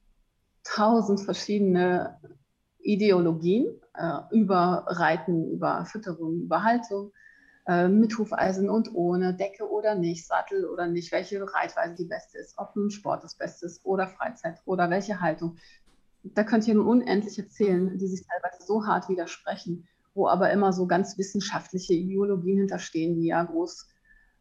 tausend 0.64 1.22
verschiedene 1.22 2.20
Ideologien 2.80 3.68
äh, 3.94 4.20
über 4.32 4.86
Reiten, 4.88 5.52
über 5.52 5.86
Fütterung, 5.86 6.42
über 6.42 6.64
Haltung, 6.64 7.12
äh, 7.68 7.88
mit 7.88 8.18
Hufeisen 8.18 8.70
und 8.70 8.94
ohne, 8.96 9.34
Decke 9.34 9.70
oder 9.70 9.96
nicht, 9.96 10.26
Sattel 10.26 10.66
oder 10.66 10.88
nicht, 10.88 11.12
welche 11.12 11.42
Reitweise 11.42 11.96
die 11.96 12.06
beste 12.06 12.38
ist, 12.38 12.58
ob 12.58 12.76
ein 12.76 12.90
Sport 12.90 13.24
das 13.24 13.36
Beste 13.36 13.66
ist 13.66 13.86
oder 13.86 14.08
Freizeit 14.08 14.62
oder 14.66 14.90
welche 14.90 15.22
Haltung. 15.22 15.58
Da 16.24 16.44
könnt 16.44 16.68
ihr 16.68 16.76
nun 16.76 16.88
unendlich 16.88 17.38
erzählen, 17.38 17.98
die 17.98 18.08
sich 18.08 18.26
teilweise 18.26 18.66
so 18.66 18.86
hart 18.86 19.08
widersprechen, 19.10 19.88
wo 20.14 20.28
aber 20.28 20.52
immer 20.52 20.74
so 20.74 20.86
ganz 20.88 21.18
wissenschaftliche 21.18 21.94
Ideologien 21.94 22.58
hinterstehen, 22.60 23.16
die 23.16 23.28
ja 23.28 23.44
groß 23.44 23.88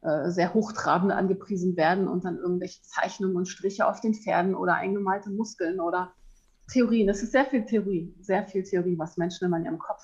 sehr 0.01 0.55
hochtrabend 0.55 1.11
angepriesen 1.11 1.77
werden 1.77 2.07
und 2.07 2.25
dann 2.25 2.39
irgendwelche 2.39 2.83
Zeichnungen 2.83 3.37
und 3.37 3.47
Striche 3.47 3.87
auf 3.87 4.01
den 4.01 4.15
Pferden 4.15 4.55
oder 4.55 4.75
eingemalte 4.75 5.31
Muskeln 5.31 5.81
oder 5.81 6.13
Theorien. 6.71 7.09
Es 7.09 7.23
ist 7.23 7.33
sehr 7.33 7.47
viel 7.47 7.65
Theorie, 7.65 8.15
sehr 8.21 8.47
viel 8.47 8.63
Theorie, 8.63 8.97
was 8.99 9.17
Menschen 9.17 9.47
immer 9.47 9.57
in 9.57 9.65
ihrem 9.65 9.79
Kopf 9.79 10.03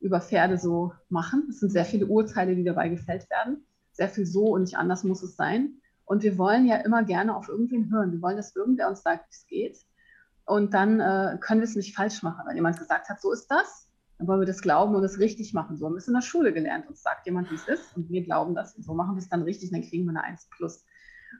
über 0.00 0.20
Pferde 0.20 0.58
so 0.58 0.92
machen. 1.10 1.46
Es 1.50 1.60
sind 1.60 1.70
sehr 1.70 1.84
viele 1.84 2.06
Urteile, 2.06 2.56
die 2.56 2.64
dabei 2.64 2.88
gefällt 2.88 3.28
werden. 3.30 3.64
Sehr 3.92 4.08
viel 4.08 4.26
so 4.26 4.54
und 4.54 4.62
nicht 4.62 4.76
anders 4.76 5.04
muss 5.04 5.22
es 5.22 5.36
sein. 5.36 5.74
Und 6.04 6.22
wir 6.22 6.38
wollen 6.38 6.66
ja 6.66 6.76
immer 6.76 7.04
gerne 7.04 7.36
auf 7.36 7.48
irgendwen 7.48 7.92
hören. 7.92 8.12
Wir 8.12 8.22
wollen, 8.22 8.36
dass 8.36 8.56
irgendwer 8.56 8.88
uns 8.88 9.02
sagt, 9.02 9.26
wie 9.26 9.34
es 9.34 9.46
geht. 9.46 9.78
Und 10.44 10.74
dann 10.74 10.98
äh, 10.98 11.38
können 11.40 11.60
wir 11.60 11.68
es 11.68 11.76
nicht 11.76 11.94
falsch 11.94 12.22
machen. 12.22 12.44
Wenn 12.46 12.56
jemand 12.56 12.78
gesagt 12.78 13.08
hat, 13.08 13.20
so 13.20 13.30
ist 13.30 13.46
das, 13.48 13.89
dann 14.20 14.28
wollen 14.28 14.40
wir 14.40 14.46
das 14.46 14.60
glauben 14.60 14.94
und 14.94 15.02
es 15.02 15.18
richtig 15.18 15.54
machen. 15.54 15.78
So 15.78 15.86
haben 15.86 15.94
wir 15.94 15.98
es 15.98 16.06
in 16.06 16.12
der 16.12 16.20
Schule 16.20 16.52
gelernt. 16.52 16.86
Uns 16.88 17.02
sagt 17.02 17.24
jemand, 17.24 17.50
wie 17.50 17.54
es 17.54 17.66
ist 17.66 17.96
und 17.96 18.10
wir 18.10 18.22
glauben 18.22 18.54
das. 18.54 18.76
Und 18.76 18.82
so 18.82 18.92
machen 18.92 19.14
wir 19.14 19.20
es 19.20 19.30
dann 19.30 19.40
richtig, 19.40 19.70
dann 19.70 19.80
kriegen 19.80 20.04
wir 20.04 20.10
eine 20.10 20.24
1 20.24 20.50
plus. 20.50 20.84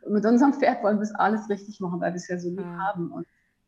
Und 0.00 0.14
mit 0.14 0.24
unserem 0.24 0.54
Pferd 0.54 0.82
wollen 0.82 0.96
wir 0.96 1.02
es 1.02 1.14
alles 1.14 1.50
richtig 1.50 1.78
machen, 1.80 2.00
weil 2.00 2.12
wir 2.12 2.16
es 2.16 2.26
ja 2.26 2.38
so 2.38 2.48
lieb 2.48 2.60
ja. 2.60 2.78
haben. 2.78 3.12
Und 3.12 3.26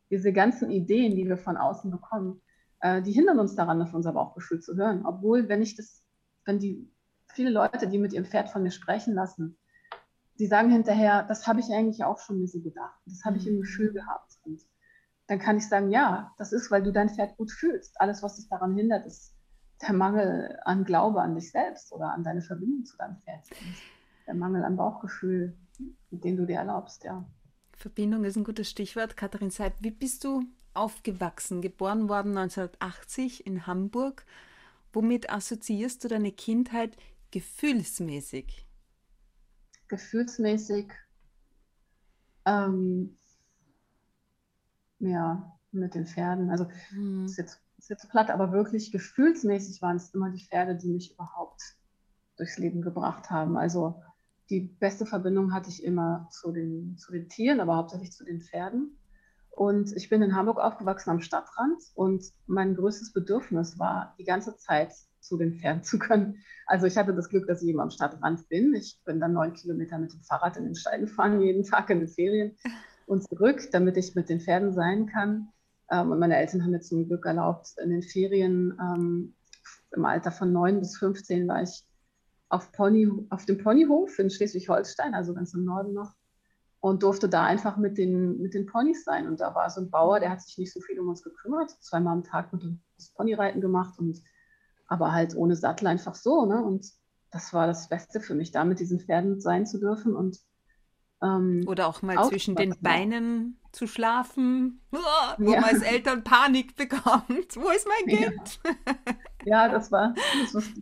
diese 0.09 0.33
ganzen 0.33 0.71
Ideen, 0.71 1.15
die 1.15 1.27
wir 1.27 1.37
von 1.37 1.57
außen 1.57 1.91
bekommen, 1.91 2.41
äh, 2.79 3.03
die 3.03 3.11
hindern 3.11 3.39
uns 3.39 3.53
daran, 3.53 3.79
auf 3.83 3.93
unser 3.93 4.13
Bauchgefühl 4.13 4.61
zu 4.61 4.75
hören. 4.75 5.05
Obwohl, 5.05 5.47
wenn 5.47 5.61
ich 5.61 5.75
das, 5.75 6.01
wenn 6.45 6.57
die 6.57 6.91
viele 7.27 7.51
Leute, 7.51 7.87
die 7.87 7.99
mit 7.99 8.13
ihrem 8.13 8.25
Pferd 8.25 8.49
von 8.49 8.63
mir 8.63 8.71
sprechen 8.71 9.13
lassen, 9.13 9.59
die 10.39 10.47
sagen 10.47 10.71
hinterher, 10.71 11.21
das 11.27 11.45
habe 11.45 11.59
ich 11.59 11.71
eigentlich 11.71 12.03
auch 12.03 12.17
schon 12.17 12.39
mir 12.39 12.47
so 12.47 12.61
gedacht. 12.61 12.99
Das 13.05 13.23
habe 13.25 13.37
ich 13.37 13.45
im 13.45 13.57
mhm. 13.57 13.61
Gefühl 13.61 13.93
gehabt. 13.93 14.39
Und 14.43 14.59
dann 15.27 15.39
kann 15.39 15.57
ich 15.57 15.67
sagen, 15.67 15.89
ja, 15.89 16.33
das 16.37 16.51
ist, 16.51 16.69
weil 16.71 16.83
du 16.83 16.91
dein 16.91 17.09
Pferd 17.09 17.37
gut 17.37 17.51
fühlst. 17.51 17.99
Alles, 17.99 18.21
was 18.23 18.35
dich 18.35 18.49
daran 18.49 18.75
hindert, 18.75 19.05
ist 19.05 19.33
der 19.81 19.93
Mangel 19.93 20.59
an 20.65 20.83
Glaube 20.83 21.21
an 21.21 21.35
dich 21.35 21.51
selbst 21.51 21.91
oder 21.91 22.11
an 22.11 22.23
deine 22.23 22.41
Verbindung 22.41 22.85
zu 22.85 22.97
deinem 22.97 23.17
Pferd. 23.17 23.47
Der 24.27 24.33
Mangel 24.33 24.63
an 24.63 24.75
Bauchgefühl, 24.75 25.57
den 26.11 26.37
du 26.37 26.45
dir 26.45 26.57
erlaubst, 26.57 27.03
ja. 27.03 27.25
Verbindung 27.75 28.23
ist 28.23 28.37
ein 28.37 28.43
gutes 28.43 28.69
Stichwort. 28.69 29.17
Katharin 29.17 29.49
Seib, 29.49 29.73
wie 29.79 29.91
bist 29.91 30.23
du 30.23 30.43
aufgewachsen? 30.73 31.61
Geboren 31.61 32.07
worden 32.07 32.37
1980 32.37 33.45
in 33.45 33.67
Hamburg. 33.67 34.25
Womit 34.93 35.29
assoziierst 35.29 36.03
du 36.03 36.07
deine 36.07 36.31
Kindheit 36.31 36.95
gefühlsmäßig? 37.31 38.65
Gefühlsmäßig, 39.87 40.91
ähm, 42.45 43.17
ja, 45.09 45.51
mit 45.71 45.95
den 45.95 46.05
Pferden. 46.05 46.49
Also, 46.49 46.67
hm. 46.89 47.23
das 47.23 47.31
ist 47.31 47.37
jetzt 47.37 47.63
ist 47.83 47.89
jetzt 47.89 48.09
platt, 48.09 48.29
aber 48.29 48.53
wirklich 48.53 48.93
gefühlsmäßig 48.93 49.81
waren 49.81 49.97
es 49.97 50.13
immer 50.13 50.29
die 50.29 50.43
Pferde, 50.43 50.77
die 50.77 50.89
mich 50.89 51.13
überhaupt 51.13 51.61
durchs 52.37 52.57
Leben 52.57 52.81
gebracht 52.81 53.29
haben. 53.29 53.57
Also 53.57 54.01
die 54.49 54.61
beste 54.61 55.05
Verbindung 55.05 55.53
hatte 55.53 55.69
ich 55.69 55.83
immer 55.83 56.29
zu 56.31 56.53
den, 56.53 56.97
zu 56.97 57.11
den 57.11 57.27
Tieren, 57.27 57.59
aber 57.59 57.75
hauptsächlich 57.75 58.13
zu 58.13 58.23
den 58.23 58.39
Pferden. 58.39 58.97
Und 59.49 59.91
ich 59.97 60.07
bin 60.07 60.21
in 60.21 60.33
Hamburg 60.33 60.59
aufgewachsen 60.59 61.09
am 61.09 61.19
Stadtrand 61.19 61.77
und 61.93 62.23
mein 62.47 62.73
größtes 62.73 63.11
Bedürfnis 63.11 63.77
war, 63.77 64.15
die 64.17 64.23
ganze 64.23 64.55
Zeit 64.55 64.93
zu 65.19 65.37
den 65.37 65.59
Pferden 65.59 65.83
zu 65.83 65.99
können. 65.99 66.37
Also 66.65 66.87
ich 66.87 66.97
hatte 66.97 67.13
das 67.13 67.27
Glück, 67.27 67.47
dass 67.47 67.61
ich 67.61 67.67
eben 67.67 67.81
am 67.81 67.91
Stadtrand 67.91 68.47
bin. 68.47 68.73
Ich 68.75 69.01
bin 69.03 69.19
dann 69.19 69.33
neun 69.33 69.53
Kilometer 69.53 69.97
mit 69.99 70.13
dem 70.13 70.21
Fahrrad 70.21 70.55
in 70.55 70.63
den 70.63 70.75
Stall 70.75 71.01
gefahren, 71.01 71.41
jeden 71.41 71.65
Tag 71.65 71.89
in 71.89 71.99
den 71.99 72.07
Ferien 72.07 72.55
und 73.07 73.27
zurück, 73.27 73.69
damit 73.71 73.97
ich 73.97 74.15
mit 74.15 74.29
den 74.29 74.39
Pferden 74.39 74.73
sein 74.73 75.07
kann. 75.07 75.49
Ähm, 75.91 76.11
und 76.11 76.19
meine 76.19 76.37
Eltern 76.37 76.63
haben 76.63 76.71
mir 76.71 76.81
zum 76.81 77.07
Glück 77.07 77.25
erlaubt, 77.25 77.69
in 77.83 77.89
den 77.89 78.03
Ferien 78.03 78.77
ähm, 78.79 79.33
im 79.91 80.05
Alter 80.05 80.31
von 80.31 80.51
neun 80.51 80.79
bis 80.79 80.97
15 80.97 81.47
war 81.47 81.61
ich 81.61 81.83
auf, 82.49 82.71
Pony, 82.71 83.09
auf 83.29 83.45
dem 83.45 83.57
Ponyhof 83.57 84.19
in 84.19 84.29
Schleswig-Holstein, 84.29 85.13
also 85.13 85.33
ganz 85.33 85.53
im 85.53 85.65
Norden 85.65 85.93
noch, 85.93 86.13
und 86.79 87.03
durfte 87.03 87.29
da 87.29 87.45
einfach 87.45 87.77
mit 87.77 87.97
den, 87.97 88.41
mit 88.41 88.53
den 88.53 88.65
Ponys 88.65 89.03
sein. 89.03 89.27
Und 89.27 89.39
da 89.39 89.55
war 89.55 89.69
so 89.69 89.81
ein 89.81 89.89
Bauer, 89.89 90.19
der 90.19 90.29
hat 90.29 90.41
sich 90.41 90.57
nicht 90.57 90.73
so 90.73 90.79
viel 90.81 90.99
um 90.99 91.09
uns 91.09 91.23
gekümmert, 91.23 91.71
zweimal 91.81 92.13
am 92.13 92.23
Tag 92.23 92.53
mit 92.53 92.63
uns 92.63 93.09
Ponyreiten 93.15 93.61
gemacht 93.61 93.97
und 93.99 94.21
aber 94.87 95.11
halt 95.11 95.35
ohne 95.35 95.55
Sattel 95.55 95.87
einfach 95.87 96.15
so. 96.15 96.45
Ne? 96.45 96.63
Und 96.63 96.85
das 97.31 97.53
war 97.53 97.67
das 97.67 97.89
Beste 97.89 98.19
für 98.19 98.35
mich, 98.35 98.51
da 98.51 98.63
mit 98.63 98.79
diesen 98.79 98.99
Pferden 98.99 99.39
sein 99.39 99.65
zu 99.65 99.79
dürfen 99.79 100.15
und 100.15 100.37
ähm, 101.23 101.63
Oder 101.67 101.87
auch 101.87 102.01
mal 102.01 102.27
zwischen 102.27 102.55
den 102.55 102.75
Beinen 102.81 103.59
zu 103.71 103.87
schlafen, 103.87 104.81
wo 104.91 105.51
ja. 105.51 105.61
man 105.61 105.63
als 105.63 105.81
Eltern 105.81 106.23
Panik 106.23 106.75
bekommt. 106.75 107.55
Wo 107.55 107.69
ist 107.69 107.87
mein 107.87 108.17
Kind? 108.17 108.59
Ja, 108.63 109.13
ja 109.45 109.69
das 109.69 109.91
war 109.91 110.13
das, 110.41 110.53
was 110.53 110.73
du 110.73 110.81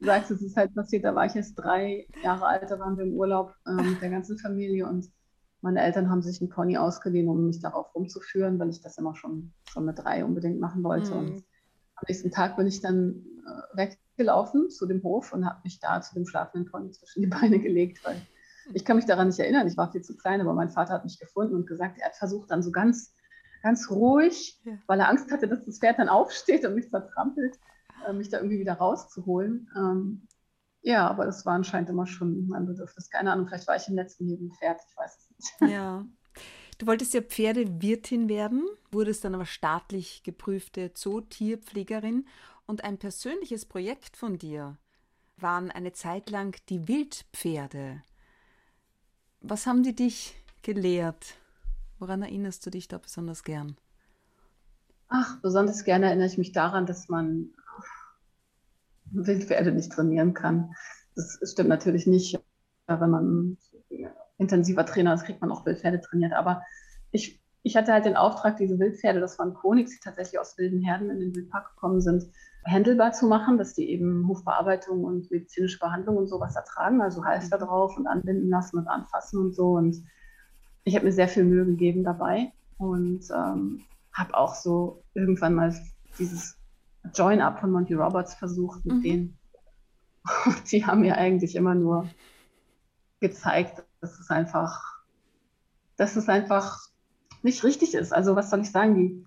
sagst, 0.00 0.30
es 0.30 0.42
ist 0.42 0.56
halt 0.56 0.74
passiert. 0.74 1.04
Da 1.04 1.14
war 1.14 1.26
ich 1.26 1.34
jetzt 1.34 1.54
drei 1.54 2.06
Jahre 2.22 2.46
alt, 2.46 2.70
da 2.70 2.78
waren 2.78 2.96
wir 2.96 3.04
im 3.04 3.14
Urlaub 3.14 3.54
äh, 3.66 3.82
mit 3.82 4.00
der 4.02 4.10
ganzen 4.10 4.38
Familie 4.38 4.86
und 4.86 5.10
meine 5.62 5.82
Eltern 5.82 6.10
haben 6.10 6.22
sich 6.22 6.40
einen 6.40 6.50
Pony 6.50 6.78
ausgeliehen, 6.78 7.28
um 7.28 7.46
mich 7.46 7.60
darauf 7.60 7.94
rumzuführen, 7.94 8.58
weil 8.58 8.70
ich 8.70 8.80
das 8.80 8.96
immer 8.96 9.14
schon, 9.14 9.52
schon 9.68 9.84
mit 9.84 9.98
drei 9.98 10.24
unbedingt 10.24 10.58
machen 10.58 10.82
wollte. 10.82 11.10
Mhm. 11.10 11.18
Und 11.18 11.44
am 11.96 12.04
nächsten 12.08 12.30
Tag 12.30 12.56
bin 12.56 12.66
ich 12.66 12.80
dann 12.80 13.26
äh, 13.46 13.76
weggelaufen 14.16 14.70
zu 14.70 14.86
dem 14.86 15.02
Hof 15.02 15.34
und 15.34 15.44
habe 15.44 15.60
mich 15.64 15.78
da 15.78 16.00
zu 16.00 16.14
dem 16.14 16.26
schlafenden 16.26 16.70
Pony 16.70 16.90
zwischen 16.92 17.20
die 17.20 17.28
Beine 17.28 17.58
gelegt, 17.60 18.02
weil 18.04 18.16
ich 18.72 18.84
kann 18.84 18.96
mich 18.96 19.06
daran 19.06 19.28
nicht 19.28 19.38
erinnern, 19.38 19.66
ich 19.66 19.76
war 19.76 19.90
viel 19.90 20.02
zu 20.02 20.16
klein, 20.16 20.40
aber 20.40 20.54
mein 20.54 20.70
Vater 20.70 20.94
hat 20.94 21.04
mich 21.04 21.18
gefunden 21.18 21.54
und 21.54 21.66
gesagt, 21.66 21.98
er 21.98 22.06
hat 22.06 22.16
versucht 22.16 22.50
dann 22.50 22.62
so 22.62 22.70
ganz, 22.70 23.14
ganz 23.62 23.90
ruhig, 23.90 24.60
ja. 24.64 24.78
weil 24.86 25.00
er 25.00 25.08
Angst 25.08 25.30
hatte, 25.30 25.48
dass 25.48 25.64
das 25.64 25.78
Pferd 25.78 25.98
dann 25.98 26.08
aufsteht 26.08 26.64
und 26.64 26.74
mich 26.74 26.88
zertrampelt, 26.90 27.58
äh, 28.06 28.12
mich 28.12 28.28
da 28.28 28.38
irgendwie 28.38 28.60
wieder 28.60 28.74
rauszuholen. 28.74 29.68
Ähm, 29.76 30.28
ja, 30.82 31.08
aber 31.08 31.26
das 31.26 31.44
war 31.44 31.54
anscheinend 31.54 31.90
immer 31.90 32.06
schon 32.06 32.46
mein 32.48 32.66
Bedürfnis. 32.66 33.10
Keine 33.10 33.32
Ahnung, 33.32 33.46
vielleicht 33.46 33.68
war 33.68 33.76
ich 33.76 33.88
im 33.88 33.96
letzten 33.96 34.26
Leben 34.26 34.50
Pferd, 34.52 34.80
ich 34.88 34.96
weiß 34.96 35.18
es 35.18 35.60
nicht. 35.60 35.72
Ja. 35.74 36.04
Du 36.78 36.86
wolltest 36.86 37.12
ja 37.12 37.20
Pferdewirtin 37.20 38.30
werden, 38.30 38.66
wurdest 38.90 39.24
dann 39.24 39.34
aber 39.34 39.44
staatlich 39.44 40.22
geprüfte 40.22 40.94
Zootierpflegerin 40.94 42.26
und 42.64 42.84
ein 42.84 42.96
persönliches 42.96 43.66
Projekt 43.66 44.16
von 44.16 44.38
dir 44.38 44.78
waren 45.36 45.70
eine 45.70 45.92
Zeit 45.92 46.30
lang 46.30 46.56
die 46.68 46.88
Wildpferde. 46.88 48.02
Was 49.42 49.66
haben 49.66 49.82
die 49.82 49.94
dich 49.94 50.34
gelehrt? 50.62 51.34
Woran 51.98 52.22
erinnerst 52.22 52.64
du 52.66 52.70
dich 52.70 52.88
da 52.88 52.98
besonders 52.98 53.44
gern? 53.44 53.76
Ach, 55.08 55.40
besonders 55.40 55.84
gerne 55.84 56.06
erinnere 56.06 56.28
ich 56.28 56.38
mich 56.38 56.52
daran, 56.52 56.86
dass 56.86 57.08
man 57.08 57.50
Wildpferde 59.06 59.72
nicht 59.72 59.92
trainieren 59.92 60.34
kann. 60.34 60.74
Das 61.14 61.38
stimmt 61.50 61.68
natürlich 61.68 62.06
nicht. 62.06 62.38
Wenn 62.86 63.10
man 63.10 63.58
intensiver 64.38 64.84
Trainer 64.86 65.14
ist, 65.14 65.24
kriegt 65.24 65.40
man 65.40 65.52
auch 65.52 65.64
Wildpferde 65.64 66.00
trainiert. 66.00 66.32
Aber 66.32 66.62
ich, 67.10 67.40
ich 67.62 67.76
hatte 67.76 67.92
halt 67.92 68.06
den 68.06 68.16
Auftrag, 68.16 68.56
diese 68.56 68.78
Wildpferde, 68.78 69.20
das 69.20 69.38
waren 69.38 69.54
Konix, 69.54 69.92
die 69.92 70.00
tatsächlich 70.00 70.40
aus 70.40 70.56
wilden 70.56 70.80
Herden 70.80 71.10
in 71.10 71.20
den 71.20 71.34
Wildpark 71.34 71.74
gekommen 71.74 72.00
sind, 72.00 72.24
handelbar 72.66 73.12
zu 73.12 73.26
machen, 73.26 73.58
dass 73.58 73.74
die 73.74 73.90
eben 73.90 74.26
Hufbearbeitung 74.28 75.04
und 75.04 75.30
medizinische 75.30 75.78
Behandlung 75.78 76.16
und 76.16 76.26
sowas 76.26 76.56
ertragen, 76.56 77.00
also 77.00 77.24
Halfter 77.24 77.58
mhm. 77.58 77.62
drauf 77.64 77.96
und 77.96 78.06
anbinden 78.06 78.48
lassen 78.48 78.78
und 78.78 78.88
anfassen 78.88 79.40
und 79.40 79.54
so. 79.54 79.72
Und 79.72 80.02
ich 80.84 80.94
habe 80.94 81.06
mir 81.06 81.12
sehr 81.12 81.28
viel 81.28 81.44
Mühe 81.44 81.64
gegeben 81.64 82.04
dabei 82.04 82.52
und 82.78 83.24
ähm, 83.30 83.82
habe 84.12 84.34
auch 84.34 84.54
so 84.54 85.02
irgendwann 85.14 85.54
mal 85.54 85.74
dieses 86.18 86.56
Join-Up 87.14 87.60
von 87.60 87.70
Monty 87.70 87.94
Roberts 87.94 88.34
versucht 88.34 88.84
mit 88.84 88.96
mhm. 88.96 89.02
denen. 89.02 89.38
Und 90.44 90.70
die 90.70 90.84
haben 90.84 91.00
mir 91.00 91.16
eigentlich 91.16 91.56
immer 91.56 91.74
nur 91.74 92.08
gezeigt, 93.20 93.82
dass 94.00 94.18
es 94.18 94.30
einfach, 94.30 94.82
dass 95.96 96.16
es 96.16 96.28
einfach 96.28 96.89
nicht 97.42 97.64
richtig 97.64 97.94
ist. 97.94 98.12
Also 98.12 98.36
was 98.36 98.50
soll 98.50 98.60
ich 98.60 98.70
sagen, 98.70 98.94
die 98.94 99.26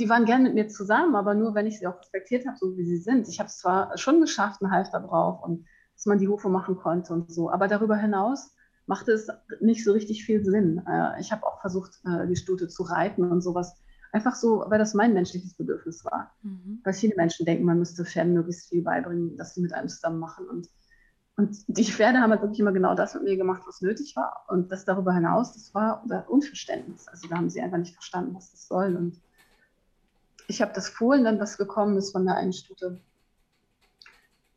die 0.00 0.08
waren 0.08 0.24
gern 0.24 0.42
mit 0.42 0.54
mir 0.54 0.66
zusammen, 0.66 1.14
aber 1.14 1.34
nur, 1.34 1.54
wenn 1.54 1.66
ich 1.66 1.78
sie 1.78 1.86
auch 1.86 2.00
respektiert 2.00 2.46
habe, 2.46 2.56
so 2.56 2.76
wie 2.76 2.84
sie 2.84 2.96
sind. 2.96 3.28
Ich 3.28 3.38
habe 3.38 3.48
es 3.48 3.58
zwar 3.58 3.96
schon 3.98 4.20
geschafft, 4.20 4.62
einen 4.62 4.72
Halfter 4.72 5.00
drauf 5.00 5.42
und 5.42 5.66
dass 5.94 6.06
man 6.06 6.18
die 6.18 6.28
Hufe 6.28 6.48
machen 6.48 6.76
konnte 6.76 7.12
und 7.12 7.30
so, 7.30 7.50
aber 7.50 7.68
darüber 7.68 7.96
hinaus 7.96 8.54
machte 8.86 9.12
es 9.12 9.28
nicht 9.60 9.84
so 9.84 9.92
richtig 9.92 10.24
viel 10.24 10.42
Sinn. 10.42 10.82
Äh, 10.88 11.20
ich 11.20 11.30
habe 11.30 11.46
auch 11.46 11.60
versucht, 11.60 12.00
äh, 12.06 12.26
die 12.26 12.36
Stute 12.36 12.68
zu 12.68 12.82
reiten 12.82 13.24
und 13.24 13.42
sowas. 13.42 13.76
Einfach 14.10 14.34
so, 14.34 14.64
weil 14.66 14.78
das 14.78 14.94
mein 14.94 15.12
menschliches 15.12 15.54
Bedürfnis 15.54 16.04
war. 16.04 16.32
Mhm. 16.42 16.80
Weil 16.82 16.94
viele 16.94 17.14
Menschen 17.14 17.44
denken, 17.44 17.64
man 17.64 17.78
müsste 17.78 18.04
Pferden 18.04 18.32
möglichst 18.32 18.70
viel 18.70 18.82
beibringen, 18.82 19.36
dass 19.36 19.54
sie 19.54 19.60
mit 19.60 19.72
einem 19.74 19.88
zusammen 19.88 20.18
machen. 20.18 20.48
Und, 20.48 20.68
und 21.40 21.56
die 21.68 21.84
Pferde 21.84 22.18
haben 22.18 22.32
halt 22.32 22.42
wirklich 22.42 22.60
immer 22.60 22.72
genau 22.72 22.94
das 22.94 23.14
mit 23.14 23.22
mir 23.22 23.36
gemacht, 23.38 23.62
was 23.66 23.80
nötig 23.80 24.14
war. 24.14 24.44
Und 24.48 24.70
das 24.70 24.84
darüber 24.84 25.14
hinaus, 25.14 25.54
das 25.54 25.74
war 25.74 26.04
Unverständnis. 26.28 27.08
Also 27.08 27.28
da 27.28 27.36
haben 27.36 27.48
sie 27.48 27.62
einfach 27.62 27.78
nicht 27.78 27.94
verstanden, 27.94 28.34
was 28.34 28.50
das 28.50 28.68
soll. 28.68 28.94
Und 28.94 29.18
ich 30.48 30.60
habe 30.60 30.72
das 30.74 30.90
Fohlen 30.90 31.24
dann, 31.24 31.40
was 31.40 31.56
gekommen 31.56 31.96
ist 31.96 32.12
von 32.12 32.26
der 32.26 32.36
einen 32.36 32.52
Stute. 32.52 33.00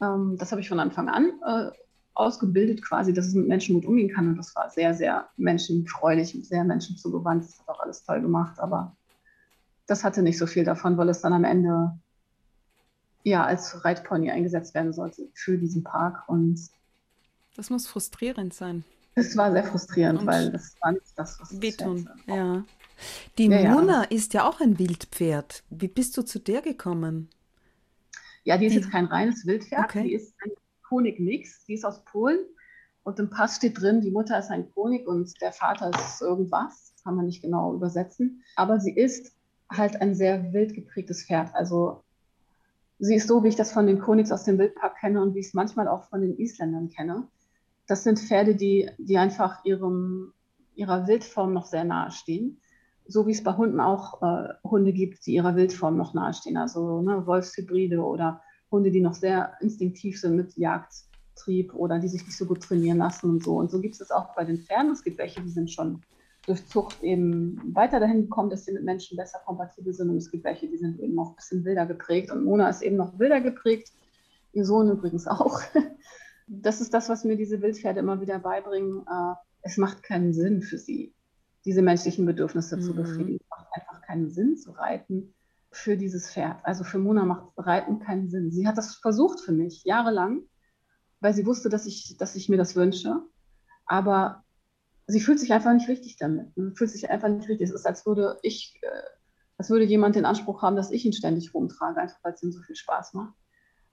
Ähm, 0.01 0.35
das 0.37 0.51
habe 0.51 0.59
ich 0.59 0.67
von 0.67 0.81
Anfang 0.81 1.07
an 1.07 1.31
äh, 1.47 1.71
ausgebildet, 2.15 2.83
quasi, 2.83 3.13
dass 3.13 3.27
es 3.27 3.33
mit 3.33 3.47
Menschen 3.47 3.75
gut 3.75 3.85
umgehen 3.85 4.13
kann. 4.13 4.27
Und 4.27 4.35
das 4.35 4.53
war 4.53 4.69
sehr, 4.69 4.93
sehr 4.93 5.29
menschenfreudig, 5.37 6.37
sehr 6.45 6.65
menschenzugewandt. 6.65 7.45
Das 7.45 7.59
hat 7.61 7.69
auch 7.69 7.79
alles 7.79 8.03
toll 8.03 8.19
gemacht. 8.19 8.59
Aber 8.59 8.93
das 9.87 10.03
hatte 10.03 10.21
nicht 10.21 10.37
so 10.37 10.47
viel 10.47 10.65
davon, 10.65 10.97
weil 10.97 11.07
es 11.07 11.21
dann 11.21 11.31
am 11.31 11.45
Ende 11.45 11.97
ja 13.23 13.45
als 13.45 13.83
Reitpony 13.83 14.31
eingesetzt 14.31 14.73
werden 14.73 14.93
sollte 14.93 15.29
für 15.33 15.57
diesen 15.57 15.83
Park. 15.83 16.27
Und 16.27 16.59
das 17.55 17.69
muss 17.69 17.87
frustrierend 17.87 18.53
sein. 18.53 18.83
Es 19.15 19.37
war 19.37 19.51
sehr 19.51 19.63
frustrierend, 19.63 20.21
Und 20.21 20.27
weil 20.27 20.51
das 20.51 20.75
war 20.81 20.91
nicht 20.91 21.13
das, 21.15 21.39
was 21.39 21.61
wehtun. 21.61 22.09
Ja. 22.25 22.63
Die 23.37 23.47
ja, 23.47 23.71
Mona 23.71 24.03
ja. 24.03 24.09
ist 24.09 24.33
ja 24.33 24.47
auch 24.47 24.59
ein 24.59 24.79
Wildpferd. 24.79 25.63
Wie 25.69 25.87
bist 25.87 26.17
du 26.17 26.23
zu 26.23 26.39
der 26.39 26.61
gekommen? 26.61 27.29
Ja, 28.43 28.57
die 28.57 28.65
ist 28.65 28.73
die... 28.73 28.79
jetzt 28.79 28.91
kein 28.91 29.05
reines 29.05 29.45
Wildpferd. 29.45 29.85
Okay. 29.85 30.03
Die 30.03 30.13
ist 30.13 30.33
ein 30.43 30.51
Konig-Mix. 30.87 31.65
Die 31.65 31.75
ist 31.75 31.85
aus 31.85 32.03
Polen. 32.05 32.39
Und 33.03 33.19
im 33.19 33.29
Pass 33.29 33.57
steht 33.57 33.81
drin, 33.81 34.01
die 34.01 34.11
Mutter 34.11 34.39
ist 34.39 34.49
ein 34.49 34.71
Konig 34.71 35.07
und 35.07 35.29
der 35.41 35.51
Vater 35.51 35.91
ist 35.91 36.21
irgendwas. 36.21 36.93
Das 36.93 37.03
kann 37.03 37.15
man 37.15 37.25
nicht 37.25 37.41
genau 37.41 37.75
übersetzen. 37.75 38.43
Aber 38.55 38.79
sie 38.79 38.95
ist 38.95 39.33
halt 39.69 40.01
ein 40.01 40.15
sehr 40.15 40.53
wild 40.53 40.73
geprägtes 40.73 41.25
Pferd. 41.25 41.53
Also 41.53 42.02
sie 42.99 43.15
ist 43.15 43.27
so, 43.27 43.43
wie 43.43 43.49
ich 43.49 43.55
das 43.55 43.71
von 43.71 43.87
den 43.87 43.99
Konigs 43.99 44.31
aus 44.31 44.43
dem 44.43 44.57
Wildpark 44.57 44.99
kenne 44.99 45.21
und 45.21 45.35
wie 45.35 45.39
ich 45.39 45.47
es 45.47 45.53
manchmal 45.53 45.87
auch 45.87 46.03
von 46.09 46.21
den 46.21 46.37
Isländern 46.37 46.89
kenne. 46.89 47.27
Das 47.87 48.03
sind 48.03 48.19
Pferde, 48.19 48.55
die, 48.55 48.89
die 48.97 49.17
einfach 49.17 49.65
ihrem, 49.65 50.33
ihrer 50.75 51.07
Wildform 51.07 51.53
noch 51.53 51.65
sehr 51.65 51.83
nahe 51.83 52.11
stehen 52.11 52.61
so 53.05 53.27
wie 53.27 53.31
es 53.31 53.43
bei 53.43 53.53
Hunden 53.53 53.79
auch 53.79 54.21
äh, 54.21 54.53
Hunde 54.63 54.93
gibt, 54.93 55.25
die 55.25 55.33
ihrer 55.33 55.55
Wildform 55.55 55.97
noch 55.97 56.13
nahestehen, 56.13 56.57
also 56.57 57.01
ne, 57.01 57.25
Wolfshybride 57.25 58.01
oder 58.01 58.41
Hunde, 58.71 58.91
die 58.91 59.01
noch 59.01 59.13
sehr 59.13 59.53
instinktiv 59.61 60.19
sind 60.19 60.35
mit 60.35 60.55
Jagdtrieb 60.57 61.73
oder 61.73 61.99
die 61.99 62.07
sich 62.07 62.25
nicht 62.25 62.37
so 62.37 62.45
gut 62.45 62.63
trainieren 62.63 62.97
lassen 62.97 63.29
und 63.29 63.43
so. 63.43 63.57
Und 63.57 63.71
so 63.71 63.79
gibt 63.81 63.99
es 63.99 64.11
auch 64.11 64.35
bei 64.35 64.45
den 64.45 64.59
Pferden. 64.59 64.91
Es 64.91 65.03
gibt 65.03 65.17
welche, 65.17 65.41
die 65.41 65.49
sind 65.49 65.69
schon 65.69 66.01
durch 66.45 66.67
Zucht 66.67 67.01
eben 67.03 67.73
weiter 67.73 67.99
dahin 67.99 68.23
gekommen, 68.23 68.49
dass 68.49 68.65
sie 68.65 68.73
mit 68.73 68.83
Menschen 68.83 69.17
besser 69.17 69.39
kompatibel 69.45 69.93
sind. 69.93 70.09
Und 70.09 70.17
es 70.17 70.29
gibt 70.29 70.43
welche, 70.43 70.67
die 70.67 70.77
sind 70.77 70.99
eben 70.99 71.15
noch 71.15 71.31
ein 71.31 71.35
bisschen 71.35 71.63
wilder 71.63 71.85
geprägt. 71.85 72.31
Und 72.31 72.43
Mona 72.43 72.69
ist 72.69 72.81
eben 72.81 72.97
noch 72.97 73.17
wilder 73.17 73.39
geprägt. 73.39 73.91
Ihr 74.51 74.65
Sohn 74.65 74.89
übrigens 74.89 75.27
auch. 75.27 75.61
Das 76.45 76.81
ist 76.81 76.93
das, 76.93 77.07
was 77.07 77.23
mir 77.23 77.37
diese 77.37 77.61
Wildpferde 77.61 78.01
immer 78.01 78.19
wieder 78.19 78.37
beibringen. 78.37 79.07
Äh, 79.07 79.33
es 79.61 79.77
macht 79.77 80.03
keinen 80.03 80.33
Sinn 80.33 80.61
für 80.61 80.77
sie, 80.77 81.13
diese 81.63 81.81
menschlichen 81.81 82.25
Bedürfnisse 82.25 82.75
mhm. 82.75 82.81
zu 82.81 82.93
befriedigen. 82.93 83.39
Es 83.41 83.49
macht 83.49 83.67
einfach 83.73 84.01
keinen 84.01 84.29
Sinn 84.29 84.57
zu 84.57 84.71
reiten 84.71 85.33
für 85.71 85.95
dieses 85.95 86.29
Pferd. 86.29 86.57
Also 86.63 86.83
für 86.83 86.99
Mona 86.99 87.23
macht 87.23 87.47
Reiten 87.55 87.99
keinen 87.99 88.29
Sinn. 88.29 88.51
Sie 88.51 88.67
hat 88.67 88.77
das 88.77 88.95
versucht 88.95 89.39
für 89.39 89.53
mich 89.53 89.83
jahrelang, 89.85 90.41
weil 91.21 91.33
sie 91.33 91.45
wusste, 91.45 91.69
dass 91.69 91.85
ich, 91.85 92.17
dass 92.17 92.35
ich 92.35 92.49
mir 92.49 92.57
das 92.57 92.75
wünsche. 92.75 93.21
Aber 93.85 94.42
sie 95.07 95.19
fühlt 95.19 95.39
sich 95.39 95.51
einfach 95.53 95.73
nicht 95.73 95.89
richtig 95.89 96.17
damit. 96.17 96.47
Sie 96.55 96.71
fühlt 96.75 96.89
sich 96.89 97.09
einfach 97.09 97.29
nicht 97.29 97.47
richtig. 97.49 97.69
Es 97.69 97.75
ist, 97.75 97.85
als 97.85 98.05
würde 98.05 98.37
ich, 98.41 98.79
äh, 98.81 98.87
als 99.57 99.69
würde 99.69 99.85
jemand 99.85 100.15
den 100.15 100.25
Anspruch 100.25 100.61
haben, 100.61 100.75
dass 100.75 100.91
ich 100.91 101.05
ihn 101.05 101.13
ständig 101.13 101.53
rumtrage, 101.53 101.99
einfach 101.99 102.19
weil 102.23 102.33
es 102.33 102.43
ihm 102.43 102.51
so 102.51 102.61
viel 102.61 102.75
Spaß 102.75 103.13
macht. 103.13 103.33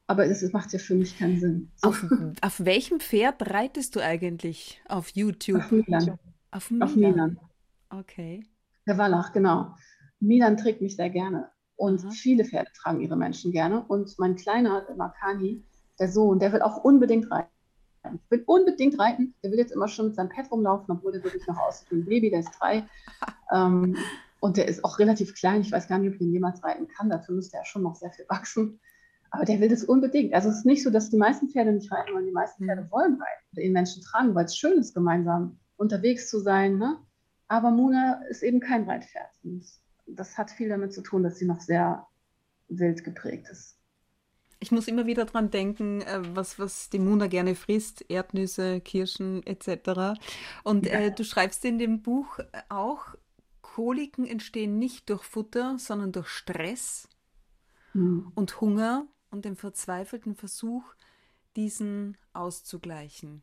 Aber 0.06 0.26
es, 0.26 0.42
es 0.42 0.52
macht 0.52 0.72
ja 0.72 0.78
für 0.78 0.96
mich 0.96 1.18
keinen 1.18 1.38
Sinn. 1.38 1.70
Auf, 1.82 2.04
auf, 2.42 2.64
welchem 2.64 2.98
Pferd 2.98 3.48
reitest 3.52 3.94
du 3.94 4.00
eigentlich 4.00 4.82
auf 4.88 5.10
YouTube? 5.10 5.60
Auf 5.60 5.70
Milan. 5.70 6.18
Auf 6.50 6.70
Milan. 6.70 6.88
Auf 6.88 6.96
Milan. 6.96 7.40
Okay. 7.90 8.44
Der 8.86 8.98
Wallach, 8.98 9.32
genau. 9.32 9.74
Milan 10.18 10.56
trägt 10.56 10.80
mich 10.80 10.96
sehr 10.96 11.10
gerne. 11.10 11.48
Und 11.76 12.04
mhm. 12.04 12.10
viele 12.10 12.44
Pferde 12.44 12.70
tragen 12.72 13.00
ihre 13.00 13.16
Menschen 13.16 13.52
gerne. 13.52 13.84
Und 13.86 14.18
mein 14.18 14.34
kleiner, 14.34 14.84
Makani, 14.96 15.64
der 15.98 16.08
Sohn, 16.10 16.40
der 16.40 16.52
will 16.52 16.62
auch 16.62 16.78
unbedingt 16.78 17.30
reiten. 17.30 17.50
Will 18.28 18.42
unbedingt 18.46 18.98
reiten. 18.98 19.34
Der 19.42 19.50
will 19.50 19.58
jetzt 19.58 19.72
immer 19.72 19.88
schon 19.88 20.06
mit 20.06 20.16
seinem 20.16 20.28
Pet 20.28 20.50
rumlaufen, 20.50 20.94
obwohl 20.94 21.12
der 21.12 21.24
wirklich 21.24 21.46
noch 21.46 21.58
aussieht 21.58 21.90
wie 21.90 21.96
ein 21.96 22.04
Baby, 22.04 22.30
der 22.30 22.40
ist 22.40 22.52
drei. 22.58 22.84
ähm, 23.52 23.96
und 24.40 24.56
der 24.56 24.68
ist 24.68 24.84
auch 24.84 24.98
relativ 24.98 25.34
klein. 25.34 25.60
Ich 25.60 25.72
weiß 25.72 25.88
gar 25.88 25.98
nicht, 25.98 26.08
ob 26.08 26.14
ich 26.14 26.20
ihn 26.22 26.32
jemals 26.32 26.64
reiten 26.64 26.88
kann. 26.88 27.10
Dafür 27.10 27.34
müsste 27.34 27.58
er 27.58 27.64
schon 27.64 27.82
noch 27.82 27.96
sehr 27.96 28.10
viel 28.10 28.24
wachsen. 28.28 28.80
Aber 29.30 29.44
der 29.44 29.60
will 29.60 29.68
das 29.68 29.84
unbedingt. 29.84 30.34
Also 30.34 30.48
es 30.48 30.58
ist 30.58 30.66
nicht 30.66 30.82
so, 30.82 30.90
dass 30.90 31.10
die 31.10 31.16
meisten 31.16 31.48
Pferde 31.48 31.72
nicht 31.72 31.92
reiten 31.92 32.12
wollen. 32.14 32.26
Die 32.26 32.32
meisten 32.32 32.64
Pferde 32.64 32.82
mhm. 32.82 32.90
wollen 32.90 33.12
reiten 33.12 33.46
oder 33.52 33.62
den 33.62 33.72
Menschen 33.72 34.02
tragen, 34.02 34.34
weil 34.34 34.46
es 34.46 34.56
schön 34.56 34.78
ist, 34.78 34.94
gemeinsam 34.94 35.58
unterwegs 35.76 36.28
zu 36.28 36.40
sein. 36.40 36.78
Ne? 36.78 36.96
Aber 37.48 37.70
Mona 37.70 38.22
ist 38.28 38.42
eben 38.42 38.60
kein 38.60 38.88
Reitpferd. 38.88 39.30
Und 39.44 39.64
das 40.06 40.36
hat 40.36 40.50
viel 40.50 40.68
damit 40.68 40.92
zu 40.92 41.02
tun, 41.02 41.22
dass 41.22 41.38
sie 41.38 41.46
noch 41.46 41.60
sehr 41.60 42.06
wild 42.68 43.04
geprägt 43.04 43.48
ist. 43.50 43.79
Ich 44.60 44.70
muss 44.70 44.88
immer 44.88 45.06
wieder 45.06 45.24
dran 45.24 45.50
denken, 45.50 46.02
äh, 46.02 46.20
was, 46.34 46.58
was 46.58 46.90
die 46.90 46.98
Muna 46.98 47.26
gerne 47.26 47.54
frisst, 47.54 48.04
Erdnüsse, 48.08 48.80
Kirschen 48.80 49.44
etc. 49.46 50.20
Und 50.64 50.86
ja. 50.86 50.92
äh, 50.92 51.14
du 51.14 51.24
schreibst 51.24 51.64
in 51.64 51.78
dem 51.78 52.02
Buch 52.02 52.38
auch, 52.68 53.14
Koliken 53.62 54.26
entstehen 54.26 54.78
nicht 54.78 55.08
durch 55.08 55.22
Futter, 55.22 55.78
sondern 55.78 56.12
durch 56.12 56.28
Stress 56.28 57.08
mhm. 57.94 58.32
und 58.34 58.60
Hunger 58.60 59.06
und 59.30 59.44
dem 59.44 59.56
verzweifelten 59.56 60.34
Versuch, 60.34 60.84
diesen 61.56 62.16
auszugleichen. 62.32 63.42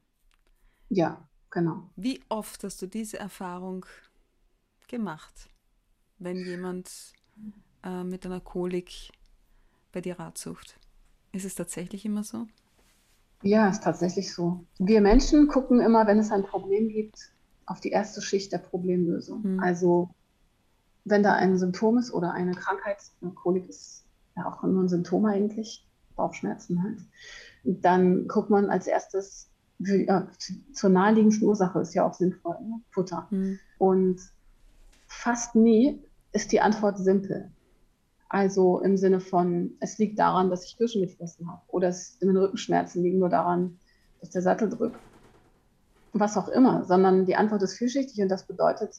Ja, 0.90 1.28
genau. 1.50 1.90
Wie 1.96 2.22
oft 2.30 2.64
hast 2.64 2.82
du 2.82 2.88
diese 2.88 3.18
Erfahrung 3.18 3.86
gemacht? 4.88 5.50
wenn 6.20 6.38
jemand 6.38 7.14
äh, 7.84 8.04
mit 8.04 8.26
einer 8.26 8.40
Kolik 8.40 9.12
bei 9.92 10.02
dir 10.02 10.20
Rat 10.20 10.38
sucht. 10.38 10.80
Ist 11.38 11.46
es 11.46 11.54
tatsächlich 11.54 12.04
immer 12.04 12.24
so? 12.24 12.48
Ja, 13.44 13.70
ist 13.70 13.84
tatsächlich 13.84 14.34
so. 14.34 14.66
Wir 14.80 15.02
Menschen 15.02 15.48
gucken 15.48 15.80
immer, 15.80 16.08
wenn 16.08 16.18
es 16.18 16.32
ein 16.32 16.44
Problem 16.44 16.90
gibt, 16.90 17.30
auf 17.68 17.80
die 17.80 17.92
erste 17.92 18.24
Schicht 18.24 18.52
der 18.52 18.58
Problemlösung. 18.58 19.44
Mhm. 19.44 19.60
Also 19.60 20.10
wenn 21.06 21.22
da 21.22 21.34
ein 21.34 21.56
Symptom 21.60 22.00
ist 22.00 22.12
oder 22.12 22.32
eine 22.32 22.54
Krankheit, 22.54 22.98
eine 23.22 23.30
Kolik 23.34 23.70
ist 23.70 24.04
ja 24.36 24.48
auch 24.48 24.64
nur 24.64 24.82
ein 24.82 24.90
Symptom 24.90 25.26
eigentlich, 25.26 25.86
Bauchschmerzen 26.16 26.82
halt, 26.82 27.02
dann 27.64 28.28
guckt 28.28 28.50
man 28.50 28.72
als 28.72 28.88
erstes, 28.88 29.48
wie, 29.78 30.08
ja, 30.08 30.28
zur 30.74 30.90
naheliegendsten 30.90 31.48
Ursache 31.48 31.82
ist 31.82 31.94
ja 31.94 32.04
auch 32.04 32.16
sinnvoll, 32.16 32.58
ne? 32.62 32.82
Futter. 32.90 33.28
Mhm. 33.30 33.60
Und 33.78 34.22
fast 35.06 35.54
nie 35.54 36.02
ist 36.32 36.52
die 36.52 36.62
Antwort 36.62 36.98
simpel. 36.98 37.52
Also 38.30 38.82
im 38.82 38.98
Sinne 38.98 39.20
von, 39.20 39.78
es 39.80 39.98
liegt 39.98 40.20
daran, 40.20 40.50
dass 40.50 40.66
ich 40.66 40.78
Kirschen 40.78 41.02
gefressen 41.02 41.50
habe. 41.50 41.62
Oder 41.68 41.90
es, 41.90 42.18
meine 42.22 42.42
Rückenschmerzen 42.42 43.04
liegen 43.04 43.20
nur 43.20 43.30
daran, 43.30 43.80
dass 44.20 44.32
der 44.32 44.42
Sattel 44.42 44.70
drückt. 44.70 45.00
Was 46.14 46.38
auch 46.38 46.50
immer. 46.50 46.84
Sondern 46.84 47.26
die 47.26 47.36
Antwort 47.36 47.62
ist 47.64 47.78
vielschichtig 47.78 48.22
und 48.22 48.30
das 48.30 48.46
bedeutet, 48.46 48.96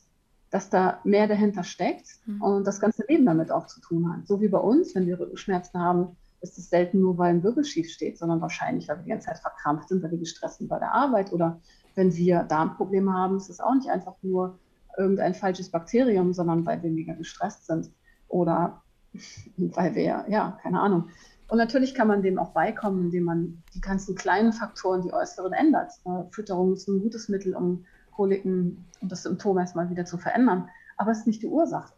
dass 0.50 0.70
da 0.70 1.00
mehr 1.04 1.26
dahinter 1.26 1.62
steckt 1.62 2.06
mhm. 2.25 2.42
und 2.42 2.66
das 2.66 2.80
ganze 2.80 3.04
Leben 3.06 3.26
damit 3.26 3.50
auch 3.50 3.66
zu 3.66 3.80
tun 3.80 4.11
hat. 4.11 4.26
So 4.26 4.40
wie 4.40 4.49
bei 4.49 4.58
uns, 4.58 4.94
wenn 4.94 5.06
wir 5.06 5.20
Rückenschmerzen 5.20 5.78
haben, 5.78 6.16
ist 6.40 6.56
es 6.56 6.70
selten 6.70 7.00
nur, 7.00 7.18
weil 7.18 7.35
ein 7.35 7.42
Wirbel 7.42 7.64
schief 7.64 7.90
steht, 7.90 8.16
sondern 8.16 8.40
wahrscheinlich, 8.40 8.88
weil 8.88 8.99
wir 8.99 9.02
die 9.02 9.11
ganze 9.11 9.26
Zeit 9.26 9.40
verkrampft 9.40 9.88
sind, 9.88 10.02
weil 10.02 10.12
wir 10.12 10.18
gestresst 10.18 10.58
sind 10.58 10.68
bei 10.68 10.78
der 10.78 10.94
Arbeit 10.94 11.32
oder 11.32 11.61
wenn 11.97 12.14
wir 12.14 12.44
Darmprobleme 12.44 13.12
haben, 13.12 13.36
ist 13.36 13.50
es 13.50 13.60
auch 13.60 13.75
nicht 13.75 13.91
einfach 13.91 14.14
nur, 14.23 14.58
irgendein 14.99 15.34
falsches 15.34 15.71
Bakterium, 15.71 16.32
sondern 16.34 16.67
weil 16.67 16.82
wir 16.82 16.91
mega 16.91 17.14
gestresst 17.14 17.67
sind 17.67 17.91
oder 18.26 18.82
weil 19.57 19.95
wir, 19.95 20.25
ja, 20.28 20.59
keine 20.63 20.81
Ahnung. 20.81 21.09
Und 21.49 21.59
natürlich 21.59 21.95
kann 21.95 22.09
man 22.09 22.23
dem 22.23 22.39
auch 22.39 22.50
beikommen, 22.50 23.04
indem 23.04 23.25
man 23.25 23.63
die 23.75 23.81
ganzen 23.81 24.15
kleinen 24.15 24.52
Faktoren, 24.52 25.02
die 25.02 25.13
äußeren 25.13 25.52
ändert. 25.52 25.93
Äh, 26.04 26.31
Fütterung 26.31 26.75
ist 26.75 26.89
ein 26.89 27.00
gutes 27.00 27.28
Mittel, 27.28 27.54
um 27.54 27.87
Koliken 28.13 28.85
und 29.00 29.11
das 29.11 29.23
Symptom 29.23 29.59
erstmal 29.59 29.89
wieder 29.89 30.04
zu 30.04 30.19
verändern. 30.19 30.69
Aber 30.97 31.13
es 31.13 31.21
ist 31.21 31.26
nicht 31.26 31.43
die 31.43 31.47
Ursache. 31.47 31.93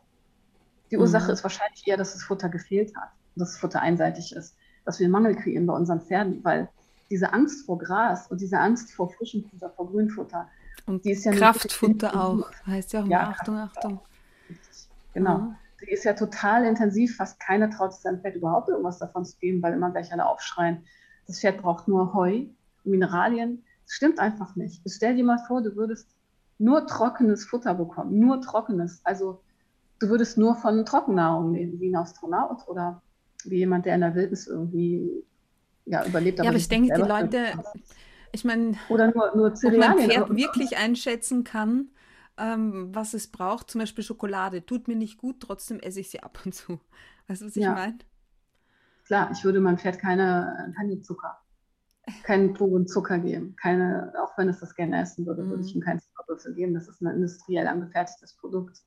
Die 0.90 0.96
mhm. 0.96 1.02
Ursache 1.02 1.32
ist 1.32 1.42
wahrscheinlich 1.42 1.86
eher, 1.86 1.96
dass 1.96 2.12
das 2.12 2.22
Futter 2.22 2.48
gefehlt 2.48 2.94
hat, 2.96 3.10
dass 3.34 3.52
das 3.52 3.58
Futter 3.58 3.80
einseitig 3.80 4.34
ist, 4.36 4.56
dass 4.84 5.00
wir 5.00 5.08
Mangel 5.08 5.34
kreieren 5.34 5.66
bei 5.66 5.74
unseren 5.74 6.00
Pferden, 6.00 6.44
weil 6.44 6.68
diese 7.10 7.32
Angst 7.32 7.66
vor 7.66 7.78
Gras 7.78 8.30
und 8.30 8.40
diese 8.40 8.58
Angst 8.58 8.92
vor 8.92 9.10
frischem 9.10 9.44
Futter, 9.44 9.70
vor 9.70 9.90
Grünfutter, 9.90 10.48
und 10.86 11.04
die 11.04 11.12
ist 11.12 11.24
ja 11.24 11.32
Kraftfutter 11.32 12.20
auch. 12.20 12.50
Heißt 12.66 12.92
ja 12.92 13.02
auch 13.02 13.06
ja, 13.06 13.28
Achtung, 13.28 13.56
Achtung. 13.56 14.00
Genau. 15.14 15.38
Mhm. 15.38 15.56
Die 15.82 15.90
ist 15.90 16.04
ja 16.04 16.12
total 16.12 16.64
intensiv. 16.64 17.16
Fast 17.16 17.40
keiner 17.40 17.70
traut 17.70 17.92
sich 17.92 18.02
seinem 18.02 18.20
Pferd 18.20 18.36
überhaupt 18.36 18.68
irgendwas 18.68 18.98
davon 18.98 19.24
zu 19.24 19.38
geben, 19.38 19.62
weil 19.62 19.74
immer 19.74 19.90
gleich 19.90 20.12
alle 20.12 20.26
aufschreien. 20.26 20.84
Das 21.26 21.40
Pferd 21.40 21.62
braucht 21.62 21.88
nur 21.88 22.12
Heu, 22.14 22.46
Mineralien. 22.84 23.64
Das 23.86 23.94
stimmt 23.94 24.18
einfach 24.18 24.56
nicht. 24.56 24.82
Stell 24.86 25.16
dir 25.16 25.24
mal 25.24 25.38
vor, 25.46 25.62
du 25.62 25.76
würdest 25.76 26.08
nur 26.58 26.86
trockenes 26.86 27.44
Futter 27.44 27.74
bekommen. 27.74 28.18
Nur 28.18 28.40
trockenes. 28.40 29.00
Also 29.04 29.40
du 30.00 30.08
würdest 30.08 30.38
nur 30.38 30.56
von 30.56 30.84
Trockennahrung 30.84 31.54
leben, 31.54 31.80
wie 31.80 31.90
ein 31.90 31.96
Astronaut 31.96 32.66
oder 32.68 33.02
wie 33.44 33.58
jemand, 33.58 33.86
der 33.86 33.94
in 33.94 34.00
der 34.02 34.14
Wildnis 34.14 34.46
irgendwie 34.46 35.24
ja, 35.86 36.04
überlebt. 36.04 36.38
Ja, 36.38 36.48
aber 36.48 36.56
ich 36.56 36.68
denke, 36.68 36.94
die 36.94 37.00
Leute, 37.00 37.46
ich 38.32 38.44
meine, 38.44 38.74
oder 38.88 39.12
nur, 39.12 39.34
nur 39.34 39.54
Cerealien. 39.54 39.90
Ob 39.90 39.96
mein 39.96 40.08
Pferd 40.10 40.36
wirklich 40.36 40.76
einschätzen 40.76 41.44
kann, 41.44 41.88
ähm, 42.40 42.94
was 42.94 43.14
es 43.14 43.28
braucht, 43.28 43.70
zum 43.70 43.80
Beispiel 43.80 44.02
Schokolade, 44.02 44.64
tut 44.64 44.88
mir 44.88 44.96
nicht 44.96 45.18
gut, 45.18 45.40
trotzdem 45.40 45.78
esse 45.80 46.00
ich 46.00 46.10
sie 46.10 46.22
ab 46.22 46.40
und 46.44 46.54
zu. 46.54 46.80
Weißt 47.28 47.42
du, 47.42 47.46
was 47.46 47.56
ich 47.56 47.62
ja. 47.62 47.74
meine? 47.74 47.98
Klar, 49.04 49.30
ich 49.32 49.44
würde 49.44 49.60
meinem 49.60 49.78
Pferd 49.78 49.98
keine, 49.98 50.72
keine 50.76 51.00
Zucker, 51.00 51.38
keinen 52.22 52.54
puren 52.54 52.86
Zucker 52.86 53.18
geben. 53.18 53.56
Keine, 53.56 54.12
auch 54.22 54.36
wenn 54.38 54.48
es 54.48 54.60
das 54.60 54.74
gerne 54.74 55.00
essen 55.02 55.26
würde, 55.26 55.42
mhm. 55.42 55.50
würde 55.50 55.64
ich 55.64 55.74
mhm. 55.74 55.80
ihm 55.80 55.84
keinen 55.84 56.00
Zuckerwürfel 56.00 56.54
geben. 56.54 56.74
Das 56.74 56.88
ist 56.88 57.00
ein 57.02 57.14
industriell 57.14 57.66
angefertigtes 57.66 58.34
Produkt. 58.34 58.82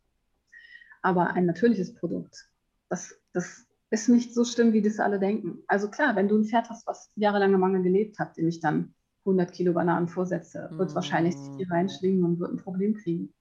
Aber 1.02 1.32
ein 1.32 1.46
natürliches 1.46 1.94
Produkt, 1.94 2.50
das, 2.90 3.16
das 3.34 3.68
ist 3.90 4.10
nicht 4.10 4.34
so 4.34 4.46
schlimm, 4.46 4.74
wie 4.74 4.82
das 4.82 5.00
alle 5.00 5.20
denken. 5.20 5.60
Also 5.68 5.90
klar, 5.90 6.16
wenn 6.16 6.28
du 6.28 6.38
ein 6.38 6.46
Pferd 6.46 6.70
hast, 6.70 6.88
was 6.88 7.12
jahrelang 7.16 7.54
im 7.54 7.60
Mangel 7.60 7.84
gelebt 7.84 8.18
hat, 8.18 8.38
dem 8.38 8.48
ich 8.48 8.60
dann 8.60 8.96
100 9.26 9.52
Kilo 9.52 9.74
Bananen 9.74 10.08
vorsetze, 10.08 10.70
wird 10.72 10.92
mm. 10.92 10.96
wahrscheinlich 10.96 11.36
sich 11.36 11.56
hier 11.58 11.70
reinschlingen 11.70 12.24
und 12.24 12.40
wird 12.40 12.52
ein 12.52 12.58
Problem 12.58 12.96
kriegen. 12.96 13.34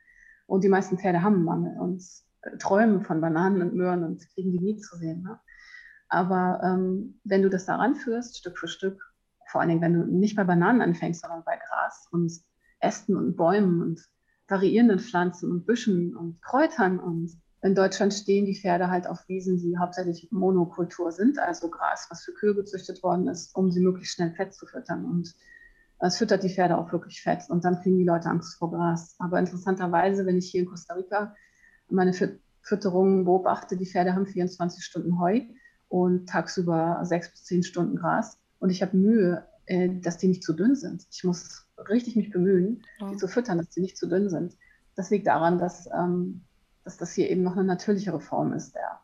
Und 0.53 0.65
die 0.65 0.69
meisten 0.69 0.99
Pferde 0.99 1.23
haben 1.23 1.45
Mangel 1.45 1.79
und 1.81 2.05
träumen 2.59 3.01
von 3.07 3.23
Bananen 3.23 3.63
und 3.63 3.75
Möhren 3.75 4.05
und 4.05 4.29
kriegen 4.35 4.53
die 4.53 4.61
nie 4.61 4.77
zu 4.77 4.99
sehen. 4.99 5.23
Ne? 5.23 5.41
Aber 6.11 6.61
ähm, 6.63 7.19
wenn 7.25 7.41
du 7.41 7.49
das 7.49 7.65
daran 7.65 7.95
führst, 7.95 8.37
Stück 8.37 8.59
für 8.59 8.69
Stück, 8.69 9.03
vor 9.51 9.63
allen 9.63 9.71
Dingen, 9.71 9.81
wenn 9.81 9.95
du 9.95 10.05
nicht 10.05 10.37
bei 10.37 10.45
Bananen 10.45 10.83
anfängst, 10.83 11.23
sondern 11.23 11.43
bei 11.45 11.57
Gras 11.57 12.07
und 12.11 12.31
Ästen 12.81 13.17
und 13.17 13.35
Bäumen 13.35 13.81
und 13.81 14.07
variierenden 14.47 14.99
Pflanzen 14.99 15.51
und 15.51 15.65
Büschen 15.65 16.15
und 16.15 16.43
Kräutern 16.43 17.01
und 17.01 17.33
in 17.63 17.75
Deutschland 17.75 18.13
stehen 18.13 18.45
die 18.45 18.61
Pferde 18.61 18.91
halt 18.91 19.07
auf 19.07 19.27
Wiesen, 19.29 19.57
die 19.57 19.79
hauptsächlich 19.79 20.29
Monokultur 20.33 21.13
sind, 21.13 21.39
also 21.39 21.71
Gras, 21.71 22.09
was 22.11 22.25
für 22.25 22.35
Kühe 22.35 22.55
gezüchtet 22.55 23.03
worden 23.03 23.27
ist, 23.27 23.57
um 23.57 23.71
sie 23.71 23.81
möglichst 23.81 24.17
schnell 24.17 24.35
fett 24.35 24.53
zu 24.53 24.67
füttern. 24.67 25.07
Und 25.07 25.35
es 26.07 26.19
füttert 26.19 26.43
die 26.43 26.51
Pferde 26.51 26.77
auch 26.77 26.93
wirklich 26.93 27.23
fett 27.23 27.49
und 27.49 27.65
dann 27.65 27.81
kriegen 27.81 27.99
die 27.99 28.05
Leute 28.05 28.29
Angst 28.29 28.59
vor 28.59 28.73
Gras. 28.73 29.15
Aber 29.19 29.39
interessanterweise, 29.39 30.27
wenn 30.27 30.37
ich 30.37 30.51
hier 30.51 30.63
in 30.63 30.67
Costa 30.67 30.95
Rica 30.95 31.35
meine 31.89 32.13
Fütterungen 32.61 33.25
beobachte, 33.25 33.77
die 33.77 33.87
Pferde 33.87 34.15
haben 34.15 34.27
24 34.27 34.85
Stunden 34.85 35.21
Heu 35.21 35.43
und 35.89 36.29
tagsüber 36.29 37.01
sechs 37.05 37.31
bis 37.31 37.45
zehn 37.45 37.63
Stunden 37.63 37.97
Gras. 37.97 38.39
Und 38.59 38.71
ich 38.71 38.83
habe 38.83 38.97
Mühe, 38.97 39.47
äh, 39.67 39.91
dass 40.01 40.19
die 40.19 40.27
nicht 40.27 40.43
zu 40.43 40.55
dünn 40.55 40.75
sind. 40.75 41.07
Ich 41.13 41.23
muss 41.23 41.67
richtig 41.89 42.17
mich 42.17 42.31
bemühen, 42.31 42.83
ja. 42.99 43.11
die 43.11 43.17
zu 43.17 43.29
füttern, 43.29 43.59
dass 43.59 43.71
die 43.71 43.81
nicht 43.81 43.97
zu 43.97 44.09
dünn 44.09 44.29
sind. 44.29 44.57
Das 44.97 45.11
liegt 45.11 45.29
daran, 45.29 45.59
dass, 45.59 45.89
ähm, 45.97 46.43
dass 46.83 46.97
das 46.97 47.13
hier 47.13 47.31
eben 47.31 47.43
noch 47.43 47.53
eine 47.53 47.65
natürlichere 47.65 48.21
Form 48.21 48.53
ist 48.55 48.75
der, 48.75 49.01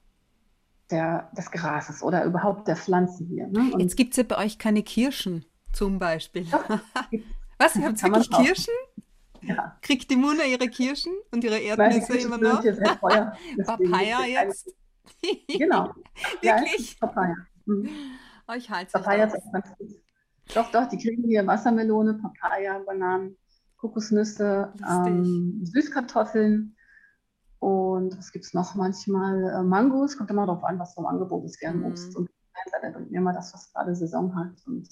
der, 0.91 1.31
des 1.37 1.53
Grases 1.53 2.03
oder 2.03 2.25
überhaupt 2.25 2.67
der 2.67 2.77
Pflanzen 2.77 3.27
hier. 3.27 3.47
Ne? 3.47 3.73
Jetzt 3.79 3.97
gibt 3.97 4.13
es 4.13 4.17
ja 4.17 4.25
bei 4.25 4.39
euch 4.39 4.59
keine 4.59 4.83
Kirschen. 4.83 5.45
Zum 5.79 5.97
Beispiel. 5.97 6.45
Was? 7.59 7.77
Ihr 7.77 7.87
habt 7.87 8.03
wirklich 8.03 8.31
Kirschen? 8.31 8.75
Ja. 9.43 9.79
Kriegt 9.81 10.11
die 10.11 10.17
Muna 10.17 10.43
ihre 10.43 10.67
Kirschen 10.67 11.13
und 11.31 11.45
ihre 11.45 11.57
Erdnüsse 11.57 12.19
immer 12.19 12.37
noch? 12.37 12.61
Papaya 13.65 14.25
jetzt? 14.27 14.75
genau. 15.47 15.95
Wirklich? 16.43 16.99
Ja, 17.01 17.07
Papaya. 17.07 17.37
Mhm. 17.67 17.89
Oh, 18.49 18.55
ich 18.57 18.69
halte 18.69 18.91
Papaya 18.91 19.27
ist 19.27 19.37
auch 19.37 19.53
ganz 19.53 19.69
gut. 19.79 19.91
Doch, 20.53 20.69
doch, 20.73 20.89
die 20.89 20.99
kriegen 20.99 21.23
hier 21.23 21.47
Wassermelone, 21.47 22.15
Papaya, 22.15 22.81
Bananen, 22.81 23.37
Kokosnüsse, 23.77 24.73
ähm, 24.85 25.61
Süßkartoffeln, 25.63 26.75
Und 27.61 28.19
was 28.19 28.33
gibt 28.33 28.47
es 28.47 28.53
noch? 28.53 28.75
Manchmal 28.75 29.45
äh, 29.45 29.63
Mangos, 29.63 30.19
kommt 30.19 30.31
immer 30.31 30.47
darauf 30.47 30.65
an, 30.65 30.81
was 30.81 30.95
vom 30.95 31.07
Angebot 31.07 31.45
ist, 31.45 31.61
gern 31.61 31.85
Obst. 31.85 32.15
Mhm. 32.15 32.17
Und 32.17 32.31
bringt 32.93 33.13
mir 33.13 33.19
immer 33.19 33.33
das, 33.33 33.55
was 33.55 33.73
gerade 33.73 33.95
Saison 33.95 34.35
hat. 34.35 34.67
Und 34.67 34.89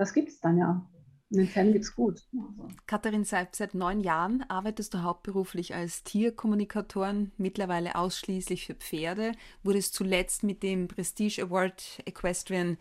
das 0.00 0.14
gibt 0.14 0.30
es 0.30 0.40
dann 0.40 0.56
ja. 0.56 0.82
In 1.28 1.36
den 1.36 1.46
Fällen 1.46 1.76
es 1.76 1.94
gut. 1.94 2.26
Also. 2.32 2.68
Katharin 2.86 3.22
Seib, 3.22 3.54
seit 3.54 3.74
neun 3.74 4.00
Jahren 4.00 4.42
arbeitest 4.48 4.94
du 4.94 5.02
hauptberuflich 5.02 5.74
als 5.74 6.02
Tierkommunikatorin, 6.02 7.32
mittlerweile 7.36 7.94
ausschließlich 7.94 8.66
für 8.66 8.74
Pferde. 8.74 9.32
Wurdest 9.62 9.94
zuletzt 9.94 10.42
mit 10.42 10.62
dem 10.62 10.88
Prestige 10.88 11.42
Award 11.42 12.02
Equestrian 12.06 12.78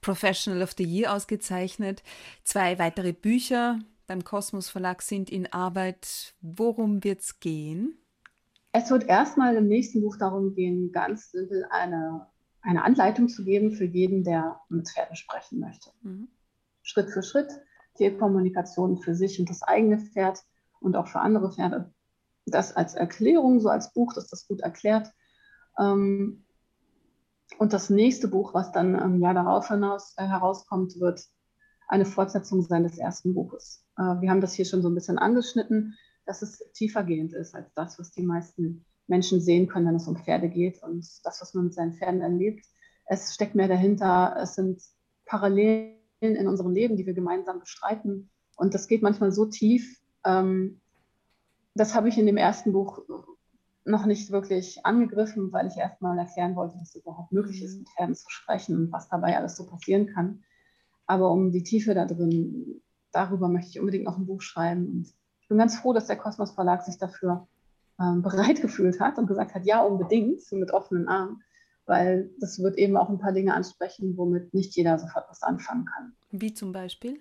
Professional 0.00 0.62
of 0.62 0.74
the 0.78 0.84
Year 0.84 1.12
ausgezeichnet. 1.12 2.04
Zwei 2.44 2.78
weitere 2.78 3.12
Bücher 3.12 3.80
beim 4.06 4.22
Kosmos 4.22 4.70
Verlag 4.70 5.02
sind 5.02 5.28
in 5.28 5.52
Arbeit. 5.52 6.34
Worum 6.40 7.02
wird 7.02 7.20
es 7.20 7.40
gehen? 7.40 7.98
Es 8.70 8.90
wird 8.92 9.08
erstmal 9.08 9.56
im 9.56 9.66
nächsten 9.66 10.02
Buch 10.02 10.16
darum 10.16 10.54
gehen, 10.54 10.92
ganz 10.92 11.32
simpel 11.32 11.66
eine, 11.70 12.28
eine 12.62 12.84
Anleitung 12.84 13.28
zu 13.28 13.44
geben 13.44 13.72
für 13.72 13.84
jeden, 13.84 14.22
der 14.22 14.60
mit 14.68 14.88
Pferden 14.88 15.16
sprechen 15.16 15.58
möchte. 15.58 15.90
Mhm. 16.02 16.28
Schritt 16.90 17.10
für 17.10 17.22
Schritt, 17.22 17.50
Tierkommunikation 17.96 18.98
für 18.98 19.14
sich 19.14 19.40
und 19.40 19.48
das 19.48 19.62
eigene 19.62 19.98
Pferd 19.98 20.42
und 20.80 20.96
auch 20.96 21.08
für 21.08 21.20
andere 21.20 21.52
Pferde. 21.52 21.92
Das 22.46 22.74
als 22.74 22.94
Erklärung, 22.94 23.60
so 23.60 23.68
als 23.68 23.92
Buch, 23.92 24.12
dass 24.14 24.28
das 24.28 24.46
gut 24.46 24.60
erklärt. 24.60 25.10
Ähm, 25.78 26.44
und 27.58 27.72
das 27.72 27.90
nächste 27.90 28.28
Buch, 28.28 28.54
was 28.54 28.72
dann 28.72 28.94
im 28.94 29.20
Jahr 29.20 29.34
darauf 29.34 29.68
hinaus, 29.68 30.14
äh, 30.16 30.26
herauskommt, 30.26 30.98
wird 31.00 31.24
eine 31.88 32.06
Fortsetzung 32.06 32.62
sein 32.62 32.84
des 32.84 32.98
ersten 32.98 33.34
Buches. 33.34 33.84
Äh, 33.96 34.20
wir 34.20 34.30
haben 34.30 34.40
das 34.40 34.54
hier 34.54 34.64
schon 34.64 34.82
so 34.82 34.88
ein 34.88 34.94
bisschen 34.94 35.18
angeschnitten 35.18 35.96
dass 36.30 36.42
es 36.42 36.62
tiefergehend 36.74 37.32
ist 37.32 37.56
als 37.56 37.72
das, 37.74 37.98
was 37.98 38.12
die 38.12 38.22
meisten 38.22 38.84
Menschen 39.08 39.40
sehen 39.40 39.66
können, 39.66 39.88
wenn 39.88 39.96
es 39.96 40.06
um 40.06 40.16
Pferde 40.16 40.48
geht 40.48 40.80
und 40.82 41.04
das, 41.24 41.40
was 41.40 41.54
man 41.54 41.64
mit 41.64 41.74
seinen 41.74 41.94
Pferden 41.94 42.20
erlebt. 42.20 42.64
Es 43.06 43.34
steckt 43.34 43.56
mehr 43.56 43.66
dahinter, 43.66 44.36
es 44.40 44.54
sind 44.54 44.80
Parallelen 45.26 45.99
in 46.20 46.46
unserem 46.46 46.72
Leben, 46.72 46.96
die 46.96 47.06
wir 47.06 47.14
gemeinsam 47.14 47.60
bestreiten. 47.60 48.30
Und 48.56 48.74
das 48.74 48.88
geht 48.88 49.02
manchmal 49.02 49.32
so 49.32 49.46
tief. 49.46 50.00
Ähm, 50.24 50.80
das 51.74 51.94
habe 51.94 52.08
ich 52.08 52.18
in 52.18 52.26
dem 52.26 52.36
ersten 52.36 52.72
Buch 52.72 53.02
noch 53.84 54.04
nicht 54.06 54.30
wirklich 54.30 54.84
angegriffen, 54.84 55.52
weil 55.52 55.66
ich 55.66 55.76
erstmal 55.76 56.18
erklären 56.18 56.54
wollte, 56.54 56.76
dass 56.78 56.94
es 56.94 57.02
überhaupt 57.02 57.32
möglich 57.32 57.62
ist, 57.62 57.78
mit 57.78 57.88
Pferden 57.88 58.14
zu 58.14 58.28
sprechen 58.28 58.76
und 58.76 58.92
was 58.92 59.08
dabei 59.08 59.36
alles 59.36 59.56
so 59.56 59.66
passieren 59.66 60.06
kann. 60.06 60.42
Aber 61.06 61.30
um 61.30 61.50
die 61.50 61.62
Tiefe 61.62 61.94
da 61.94 62.04
drin, 62.04 62.82
darüber 63.12 63.48
möchte 63.48 63.70
ich 63.70 63.80
unbedingt 63.80 64.04
noch 64.04 64.18
ein 64.18 64.26
Buch 64.26 64.42
schreiben. 64.42 64.86
Und 64.86 65.14
bin 65.50 65.58
ganz 65.58 65.76
froh, 65.76 65.92
dass 65.92 66.06
der 66.06 66.16
Kosmos 66.16 66.52
Verlag 66.52 66.82
sich 66.82 66.96
dafür 66.96 67.46
ähm, 68.00 68.22
bereit 68.22 68.62
gefühlt 68.62 69.00
hat 69.00 69.18
und 69.18 69.26
gesagt 69.26 69.54
hat, 69.54 69.66
ja, 69.66 69.82
unbedingt, 69.82 70.40
mit 70.52 70.70
offenen 70.70 71.08
Armen, 71.08 71.42
weil 71.90 72.30
das 72.38 72.62
wird 72.62 72.78
eben 72.78 72.96
auch 72.96 73.10
ein 73.10 73.18
paar 73.18 73.32
Dinge 73.32 73.52
ansprechen, 73.52 74.16
womit 74.16 74.54
nicht 74.54 74.76
jeder 74.76 74.96
sofort 74.98 75.26
was 75.28 75.42
anfangen 75.42 75.86
kann. 75.86 76.14
Wie 76.30 76.54
zum 76.54 76.70
Beispiel? 76.72 77.20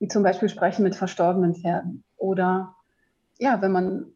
Wie 0.00 0.08
zum 0.08 0.24
Beispiel 0.24 0.48
sprechen 0.48 0.82
mit 0.82 0.96
verstorbenen 0.96 1.54
Pferden 1.54 2.02
oder 2.16 2.74
ja, 3.38 3.62
wenn 3.62 3.70
man 3.70 4.12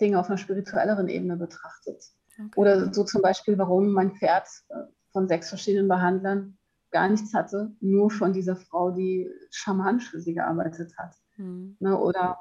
Dinge 0.00 0.18
auf 0.18 0.28
einer 0.28 0.38
spirituelleren 0.38 1.08
Ebene 1.08 1.36
betrachtet. 1.36 2.04
Okay. 2.38 2.50
Oder 2.56 2.92
so 2.92 3.04
zum 3.04 3.22
Beispiel, 3.22 3.56
warum 3.56 3.92
mein 3.92 4.16
Pferd 4.16 4.48
äh, 4.70 4.74
von 5.12 5.28
sechs 5.28 5.48
verschiedenen 5.48 5.86
Behandlern 5.86 6.58
gar 6.90 7.08
nichts 7.08 7.32
hatte, 7.34 7.70
nur 7.80 8.10
von 8.10 8.32
dieser 8.32 8.56
Frau, 8.56 8.90
die 8.90 9.30
schamanisch 9.50 10.10
für 10.10 10.20
sie 10.20 10.34
gearbeitet 10.34 10.92
hat. 10.98 11.14
Mhm. 11.36 11.76
Ne, 11.78 11.96
oder 11.96 12.38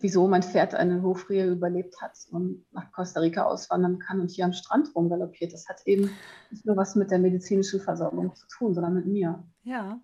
wieso 0.00 0.28
mein 0.28 0.42
Pferd 0.42 0.74
eine 0.74 1.02
Hofrehe 1.02 1.46
überlebt 1.46 2.00
hat 2.00 2.16
und 2.30 2.64
nach 2.72 2.90
Costa 2.92 3.20
Rica 3.20 3.44
auswandern 3.44 3.98
kann 3.98 4.20
und 4.20 4.30
hier 4.30 4.44
am 4.44 4.52
Strand 4.52 4.94
rumgaloppiert. 4.94 5.52
Das 5.52 5.68
hat 5.68 5.82
eben 5.86 6.10
nicht 6.50 6.66
nur 6.66 6.76
was 6.76 6.94
mit 6.94 7.10
der 7.10 7.18
medizinischen 7.18 7.80
Versorgung 7.80 8.34
zu 8.34 8.46
tun, 8.48 8.74
sondern 8.74 8.94
mit 8.94 9.06
mir. 9.06 9.44
Ja 9.62 10.00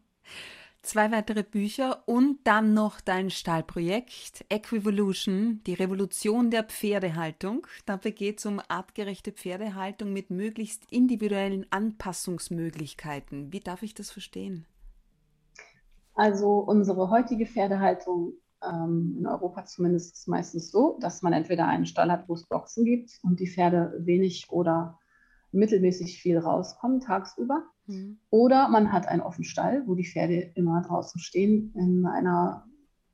zwei 0.82 1.10
weitere 1.12 1.42
Bücher 1.42 2.02
und 2.06 2.38
dann 2.44 2.74
noch 2.74 3.00
dein 3.00 3.30
Stahlprojekt 3.30 4.44
Equivolution, 4.48 5.60
die 5.66 5.74
Revolution 5.74 6.50
der 6.50 6.64
Pferdehaltung. 6.64 7.66
Dabei 7.86 8.10
geht 8.10 8.38
es 8.38 8.46
um 8.46 8.60
artgerechte 8.68 9.32
Pferdehaltung 9.32 10.12
mit 10.12 10.30
möglichst 10.30 10.90
individuellen 10.90 11.66
Anpassungsmöglichkeiten. 11.70 13.52
Wie 13.52 13.60
darf 13.60 13.82
ich 13.82 13.94
das 13.94 14.10
verstehen? 14.10 14.66
Also 16.14 16.58
unsere 16.58 17.10
heutige 17.10 17.46
Pferdehaltung 17.46 18.34
ähm, 18.62 19.16
in 19.18 19.26
Europa 19.26 19.64
zumindest 19.64 20.14
ist 20.14 20.28
meistens 20.28 20.70
so, 20.70 20.98
dass 21.00 21.22
man 21.22 21.32
entweder 21.32 21.66
einen 21.66 21.86
Stall 21.86 22.10
hat, 22.10 22.28
wo 22.28 22.34
es 22.34 22.46
Boxen 22.46 22.84
gibt 22.84 23.18
und 23.22 23.40
die 23.40 23.48
Pferde 23.48 23.94
wenig 23.98 24.50
oder 24.50 24.98
mittelmäßig 25.52 26.20
viel 26.20 26.38
rauskommen 26.38 27.00
tagsüber. 27.00 27.64
Mhm. 27.86 28.20
Oder 28.30 28.68
man 28.68 28.92
hat 28.92 29.08
einen 29.08 29.22
offenen 29.22 29.44
Stall, 29.44 29.82
wo 29.86 29.94
die 29.94 30.06
Pferde 30.06 30.52
immer 30.54 30.82
draußen 30.82 31.20
stehen 31.20 31.74
in 31.76 32.06
einer 32.06 32.66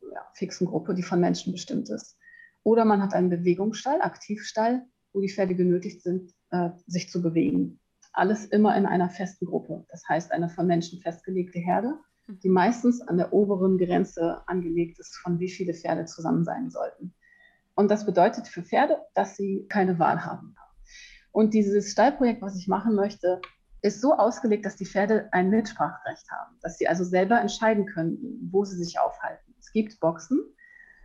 ja, 0.03 0.21
fixen 0.35 0.67
Gruppe, 0.67 0.95
die 0.95 1.03
von 1.03 1.21
Menschen 1.21 1.53
bestimmt 1.53 1.89
ist. 1.89 2.19
Oder 2.63 2.85
man 2.85 3.03
hat 3.03 3.15
einen 3.15 3.31
Bewegungsstall, 3.31 4.01
Aktivstall, 4.03 4.85
wo 5.13 5.21
die 5.21 5.31
Pferde 5.31 5.55
genötigt 5.55 6.03
sind, 6.03 6.33
äh, 6.51 6.71
sich 6.87 7.11
zu 7.11 7.23
bewegen. 7.23 7.81
Alles 8.13 8.47
immer 8.47 8.77
in 8.77 8.87
einer 8.87 9.09
festen 9.09 9.47
Gruppe. 9.47 9.85
Das 9.89 10.03
heißt, 10.09 10.33
eine 10.33 10.49
von 10.49 10.67
Menschen 10.67 11.01
festgelegte 11.01 11.59
Herde. 11.59 11.99
Die 12.29 12.49
meistens 12.49 13.01
an 13.01 13.17
der 13.17 13.33
oberen 13.33 13.79
Grenze 13.79 14.43
angelegt 14.47 14.99
ist, 14.99 15.17
von 15.17 15.39
wie 15.39 15.49
viele 15.49 15.75
Pferde 15.75 16.07
zusammen 16.07 16.45
sein 16.45 16.71
sollten. 16.71 17.15
Und 17.75 17.91
das 17.91 18.07
bedeutet 18.07 18.49
für 18.49 18.63
Pferde, 18.63 18.99
dass 19.15 19.37
sie 19.37 19.67
keine 19.69 19.99
Wahl 19.99 20.25
haben. 20.25 20.57
Und 21.31 21.55
dieses 21.55 21.93
Stallprojekt, 21.93 22.43
was 22.43 22.57
ich 22.57 22.69
machen 22.69 22.95
möchte, 22.95 23.41
ist 23.83 24.01
so 24.01 24.15
ausgelegt, 24.15 24.65
dass 24.65 24.77
die 24.77 24.87
Pferde 24.87 25.29
ein 25.33 25.51
Mitspracherecht 25.51 26.31
haben, 26.31 26.57
dass 26.63 26.79
sie 26.79 26.89
also 26.89 27.05
selber 27.05 27.41
entscheiden 27.41 27.87
können, 27.87 28.49
wo 28.51 28.65
sie 28.65 28.77
sich 28.77 28.99
aufhalten. 28.99 29.55
Es 29.61 29.71
gibt 29.71 30.01
Boxen, 30.01 30.41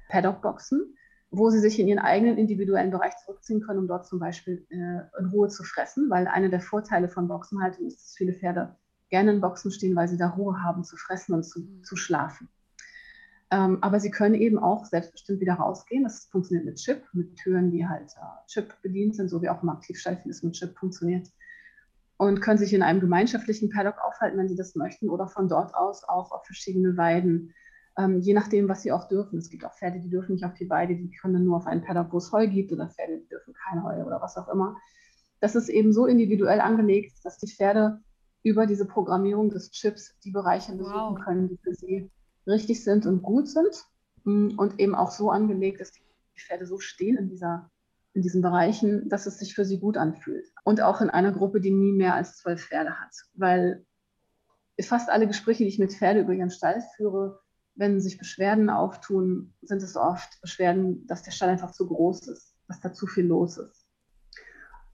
Paddock-Boxen, 0.09 0.95
wo 1.29 1.49
sie 1.49 1.59
sich 1.59 1.79
in 1.79 1.87
ihren 1.87 1.99
eigenen 1.99 2.37
individuellen 2.37 2.91
Bereich 2.91 3.15
zurückziehen 3.17 3.61
können, 3.61 3.79
um 3.79 3.87
dort 3.87 4.07
zum 4.07 4.19
Beispiel 4.19 4.65
äh, 4.69 5.19
in 5.19 5.25
Ruhe 5.31 5.49
zu 5.49 5.63
fressen, 5.63 6.09
weil 6.09 6.27
einer 6.27 6.49
der 6.49 6.61
Vorteile 6.61 7.09
von 7.09 7.27
Boxenhaltung 7.27 7.85
ist, 7.85 8.01
dass 8.01 8.15
viele 8.15 8.33
Pferde 8.33 8.75
gerne 9.11 9.33
in 9.33 9.41
Boxen 9.41 9.71
stehen, 9.71 9.95
weil 9.95 10.07
sie 10.07 10.17
da 10.17 10.29
Ruhe 10.29 10.63
haben 10.63 10.83
zu 10.83 10.97
fressen 10.97 11.35
und 11.35 11.43
zu, 11.43 11.67
zu 11.83 11.95
schlafen. 11.95 12.49
Ähm, 13.51 13.79
aber 13.81 13.99
sie 13.99 14.09
können 14.09 14.35
eben 14.35 14.57
auch 14.57 14.85
selbstbestimmt 14.85 15.41
wieder 15.41 15.55
rausgehen. 15.55 16.03
Das 16.03 16.25
funktioniert 16.25 16.65
mit 16.65 16.77
Chip, 16.77 17.03
mit 17.11 17.35
Türen, 17.35 17.69
die 17.69 17.85
halt 17.85 18.13
äh, 18.15 18.47
Chip 18.47 18.73
bedient 18.81 19.15
sind, 19.15 19.29
so 19.29 19.41
wie 19.41 19.49
auch 19.49 19.61
im 19.61 19.69
Aktivstall 19.69 20.17
vieles 20.17 20.41
mit 20.41 20.53
Chip 20.53 20.77
funktioniert. 20.77 21.27
Und 22.17 22.39
können 22.39 22.57
sich 22.57 22.73
in 22.73 22.81
einem 22.81 23.01
gemeinschaftlichen 23.01 23.69
Paddock 23.69 23.97
aufhalten, 24.01 24.37
wenn 24.37 24.47
sie 24.47 24.55
das 24.55 24.75
möchten, 24.75 25.09
oder 25.09 25.27
von 25.27 25.49
dort 25.49 25.75
aus 25.75 26.03
auch 26.05 26.31
auf 26.31 26.45
verschiedene 26.45 26.95
Weiden, 26.95 27.53
ähm, 27.97 28.19
je 28.19 28.33
nachdem, 28.33 28.69
was 28.69 28.83
sie 28.83 28.93
auch 28.93 29.09
dürfen. 29.09 29.37
Es 29.37 29.49
gibt 29.49 29.65
auch 29.65 29.73
Pferde, 29.73 29.99
die 29.99 30.09
dürfen 30.09 30.33
nicht 30.33 30.45
auf 30.45 30.53
die 30.53 30.69
Weide, 30.69 30.95
die 30.95 31.11
können 31.11 31.43
nur 31.43 31.57
auf 31.57 31.67
einen 31.67 31.81
Paddock, 31.81 32.13
wo 32.13 32.17
es 32.19 32.31
Heu 32.31 32.47
gibt, 32.47 32.71
oder 32.71 32.87
Pferde, 32.87 33.19
die 33.19 33.27
dürfen 33.27 33.53
kein 33.53 33.83
Heu 33.83 34.05
oder 34.05 34.21
was 34.21 34.37
auch 34.37 34.47
immer. 34.47 34.77
Das 35.41 35.55
ist 35.55 35.67
eben 35.67 35.91
so 35.91 36.05
individuell 36.05 36.61
angelegt, 36.61 37.17
dass 37.23 37.37
die 37.37 37.51
Pferde 37.51 37.99
über 38.43 38.65
diese 38.65 38.85
Programmierung 38.85 39.49
des 39.49 39.71
Chips 39.71 40.17
die 40.23 40.31
Bereiche 40.31 40.73
besuchen 40.73 41.15
wow. 41.15 41.19
können, 41.19 41.49
die 41.49 41.57
für 41.57 41.73
sie 41.73 42.09
richtig 42.47 42.83
sind 42.83 43.05
und 43.05 43.21
gut 43.21 43.47
sind 43.47 43.85
mm, 44.23 44.57
und 44.57 44.79
eben 44.79 44.95
auch 44.95 45.11
so 45.11 45.29
angelegt, 45.29 45.79
dass 45.81 45.91
die 45.91 46.01
Pferde 46.35 46.65
so 46.65 46.79
stehen 46.79 47.17
in, 47.17 47.29
dieser, 47.29 47.69
in 48.13 48.21
diesen 48.21 48.41
Bereichen, 48.41 49.07
dass 49.09 49.27
es 49.27 49.37
sich 49.37 49.53
für 49.53 49.65
sie 49.65 49.79
gut 49.79 49.97
anfühlt. 49.97 50.45
Und 50.63 50.81
auch 50.81 51.01
in 51.01 51.09
einer 51.09 51.31
Gruppe, 51.31 51.61
die 51.61 51.71
nie 51.71 51.91
mehr 51.91 52.15
als 52.15 52.37
zwölf 52.37 52.65
Pferde 52.65 52.99
hat. 52.99 53.13
Weil 53.35 53.85
fast 54.81 55.09
alle 55.09 55.27
Gespräche, 55.27 55.63
die 55.63 55.69
ich 55.69 55.79
mit 55.79 55.93
Pferde 55.93 56.21
über 56.21 56.33
ihren 56.33 56.49
Stall 56.49 56.81
führe, 56.95 57.39
wenn 57.75 58.01
sich 58.01 58.17
Beschwerden 58.17 58.69
auftun, 58.69 59.53
sind 59.61 59.83
es 59.83 59.95
oft 59.95 60.41
Beschwerden, 60.41 61.05
dass 61.07 61.23
der 61.23 61.31
Stall 61.31 61.49
einfach 61.49 61.71
zu 61.71 61.87
groß 61.87 62.27
ist, 62.27 62.55
dass 62.67 62.79
da 62.79 62.91
zu 62.91 63.07
viel 63.07 63.25
los 63.25 63.57
ist. 63.57 63.87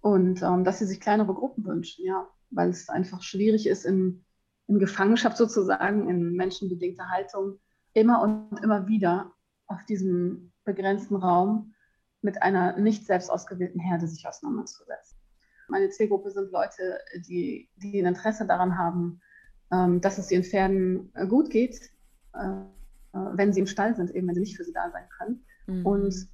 Und 0.01 0.41
ähm, 0.43 0.63
dass 0.63 0.79
sie 0.79 0.85
sich 0.85 0.99
kleinere 0.99 1.33
Gruppen 1.33 1.65
wünschen, 1.65 2.05
ja, 2.05 2.27
weil 2.49 2.69
es 2.69 2.89
einfach 2.89 3.21
schwierig 3.21 3.67
ist, 3.67 3.85
in 3.85 4.23
in 4.67 4.79
Gefangenschaft 4.79 5.37
sozusagen, 5.37 6.09
in 6.09 6.33
menschenbedingter 6.33 7.09
Haltung, 7.09 7.59
immer 7.93 8.21
und 8.21 8.59
immer 8.63 8.87
wieder 8.87 9.33
auf 9.67 9.83
diesem 9.85 10.51
begrenzten 10.65 11.15
Raum 11.15 11.73
mit 12.21 12.41
einer 12.41 12.77
nicht 12.77 13.05
selbst 13.05 13.29
ausgewählten 13.29 13.79
Herde 13.79 14.07
sich 14.07 14.27
auseinanderzusetzen. 14.27 15.17
Meine 15.69 15.89
Zielgruppe 15.89 16.31
sind 16.31 16.51
Leute, 16.51 16.99
die, 17.27 17.69
die 17.75 17.99
ein 17.99 18.05
Interesse 18.05 18.45
daran 18.45 18.77
haben, 18.77 19.21
ähm, 19.71 20.01
dass 20.01 20.17
es 20.17 20.31
ihren 20.31 20.43
Pferden 20.43 21.11
äh, 21.13 21.27
gut 21.27 21.49
geht, 21.49 21.79
äh, 22.33 22.61
wenn 23.13 23.51
sie 23.51 23.61
im 23.61 23.67
Stall 23.67 23.95
sind, 23.95 24.11
eben 24.11 24.27
wenn 24.27 24.35
sie 24.35 24.41
nicht 24.41 24.57
für 24.57 24.63
sie 24.63 24.73
da 24.73 24.91
sein 24.91 25.07
können. 25.17 25.45
Mhm. 25.67 25.85
Und 25.85 26.29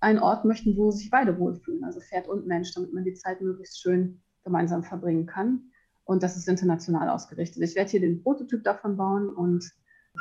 einen 0.00 0.18
Ort 0.20 0.44
möchten, 0.44 0.76
wo 0.76 0.90
sich 0.90 1.10
beide 1.10 1.38
wohlfühlen, 1.38 1.84
also 1.84 2.00
Pferd 2.00 2.28
und 2.28 2.46
Mensch, 2.46 2.72
damit 2.74 2.92
man 2.92 3.04
die 3.04 3.14
Zeit 3.14 3.40
möglichst 3.40 3.80
schön 3.80 4.22
gemeinsam 4.44 4.82
verbringen 4.82 5.26
kann. 5.26 5.70
Und 6.04 6.22
das 6.22 6.36
ist 6.36 6.48
international 6.48 7.10
ausgerichtet. 7.10 7.62
Ich 7.62 7.74
werde 7.76 7.90
hier 7.90 8.00
den 8.00 8.22
Prototyp 8.22 8.64
davon 8.64 8.96
bauen 8.96 9.28
und 9.28 9.70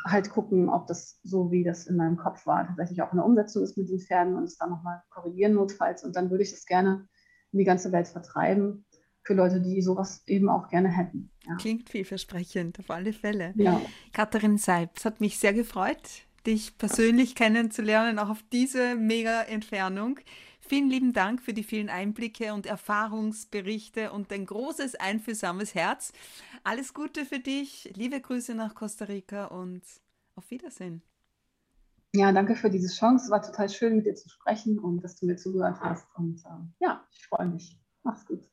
halt 0.06 0.30
gucken, 0.30 0.70
ob 0.70 0.88
das 0.88 1.20
so, 1.24 1.52
wie 1.52 1.64
das 1.64 1.88
in 1.88 1.96
meinem 1.96 2.18
Kopf 2.18 2.46
war, 2.46 2.68
tatsächlich 2.68 3.02
auch 3.02 3.12
in 3.12 3.18
der 3.18 3.26
Umsetzung 3.26 3.64
ist 3.64 3.78
mit 3.78 3.90
den 3.90 4.00
Pferden 4.00 4.36
und 4.36 4.44
es 4.44 4.58
dann 4.58 4.70
nochmal 4.70 5.02
korrigieren 5.10 5.54
notfalls. 5.54 6.04
Und 6.04 6.16
dann 6.16 6.30
würde 6.30 6.44
ich 6.44 6.52
das 6.52 6.66
gerne 6.66 7.08
in 7.52 7.60
die 7.60 7.66
ganze 7.66 7.92
Welt 7.92 8.08
vertreiben 8.08 8.86
für 9.24 9.34
Leute, 9.34 9.62
die 9.62 9.82
sowas 9.82 10.24
eben 10.28 10.50
auch 10.50 10.70
gerne 10.70 10.90
hätten. 10.90 11.32
Ja. 11.46 11.56
Klingt 11.56 11.90
vielversprechend, 11.90 12.80
auf 12.80 12.90
alle 12.90 13.14
Fälle. 13.14 13.54
Ja. 13.56 13.82
Katharin 14.14 14.58
Seib, 14.58 14.98
es 14.98 15.06
hat 15.06 15.20
mich 15.20 15.38
sehr 15.40 15.54
gefreut, 15.54 16.26
dich 16.46 16.78
persönlich 16.78 17.36
kennenzulernen, 17.36 18.20
auch 18.20 18.30
auf 18.30 18.44
diese 18.52 18.96
mega 18.96 19.44
Entfernung. 19.44 20.20
Vielen 20.68 20.90
lieben 20.90 21.14
Dank 21.14 21.42
für 21.42 21.54
die 21.54 21.64
vielen 21.64 21.90
Einblicke 21.90 22.54
und 22.54 22.66
Erfahrungsberichte 22.66 24.12
und 24.12 24.34
ein 24.34 24.46
großes, 24.46 24.96
einfühlsames 24.96 25.74
Herz. 25.76 26.12
Alles 26.66 26.94
Gute 26.94 27.24
für 27.24 27.40
dich. 27.40 27.90
Liebe 27.96 28.20
Grüße 28.20 28.54
nach 28.54 28.76
Costa 28.76 29.06
Rica 29.06 29.46
und 29.46 29.82
auf 30.36 30.52
Wiedersehen. 30.52 31.02
Ja, 32.14 32.34
danke 32.34 32.56
für 32.58 32.70
diese 32.70 32.94
Chance. 32.94 33.26
Es 33.26 33.32
war 33.32 33.42
total 33.42 33.70
schön, 33.70 33.96
mit 33.96 34.08
dir 34.08 34.16
zu 34.16 34.28
sprechen 34.28 34.78
und 34.78 35.02
dass 35.06 35.16
du 35.16 35.26
mir 35.26 35.38
zugehört 35.38 35.80
hast. 35.80 36.06
Und 36.16 36.44
äh, 36.44 36.84
ja, 36.84 37.08
ich 37.12 37.26
freue 37.26 37.48
mich. 37.48 37.80
Mach's 38.04 38.26
gut. 38.26 38.44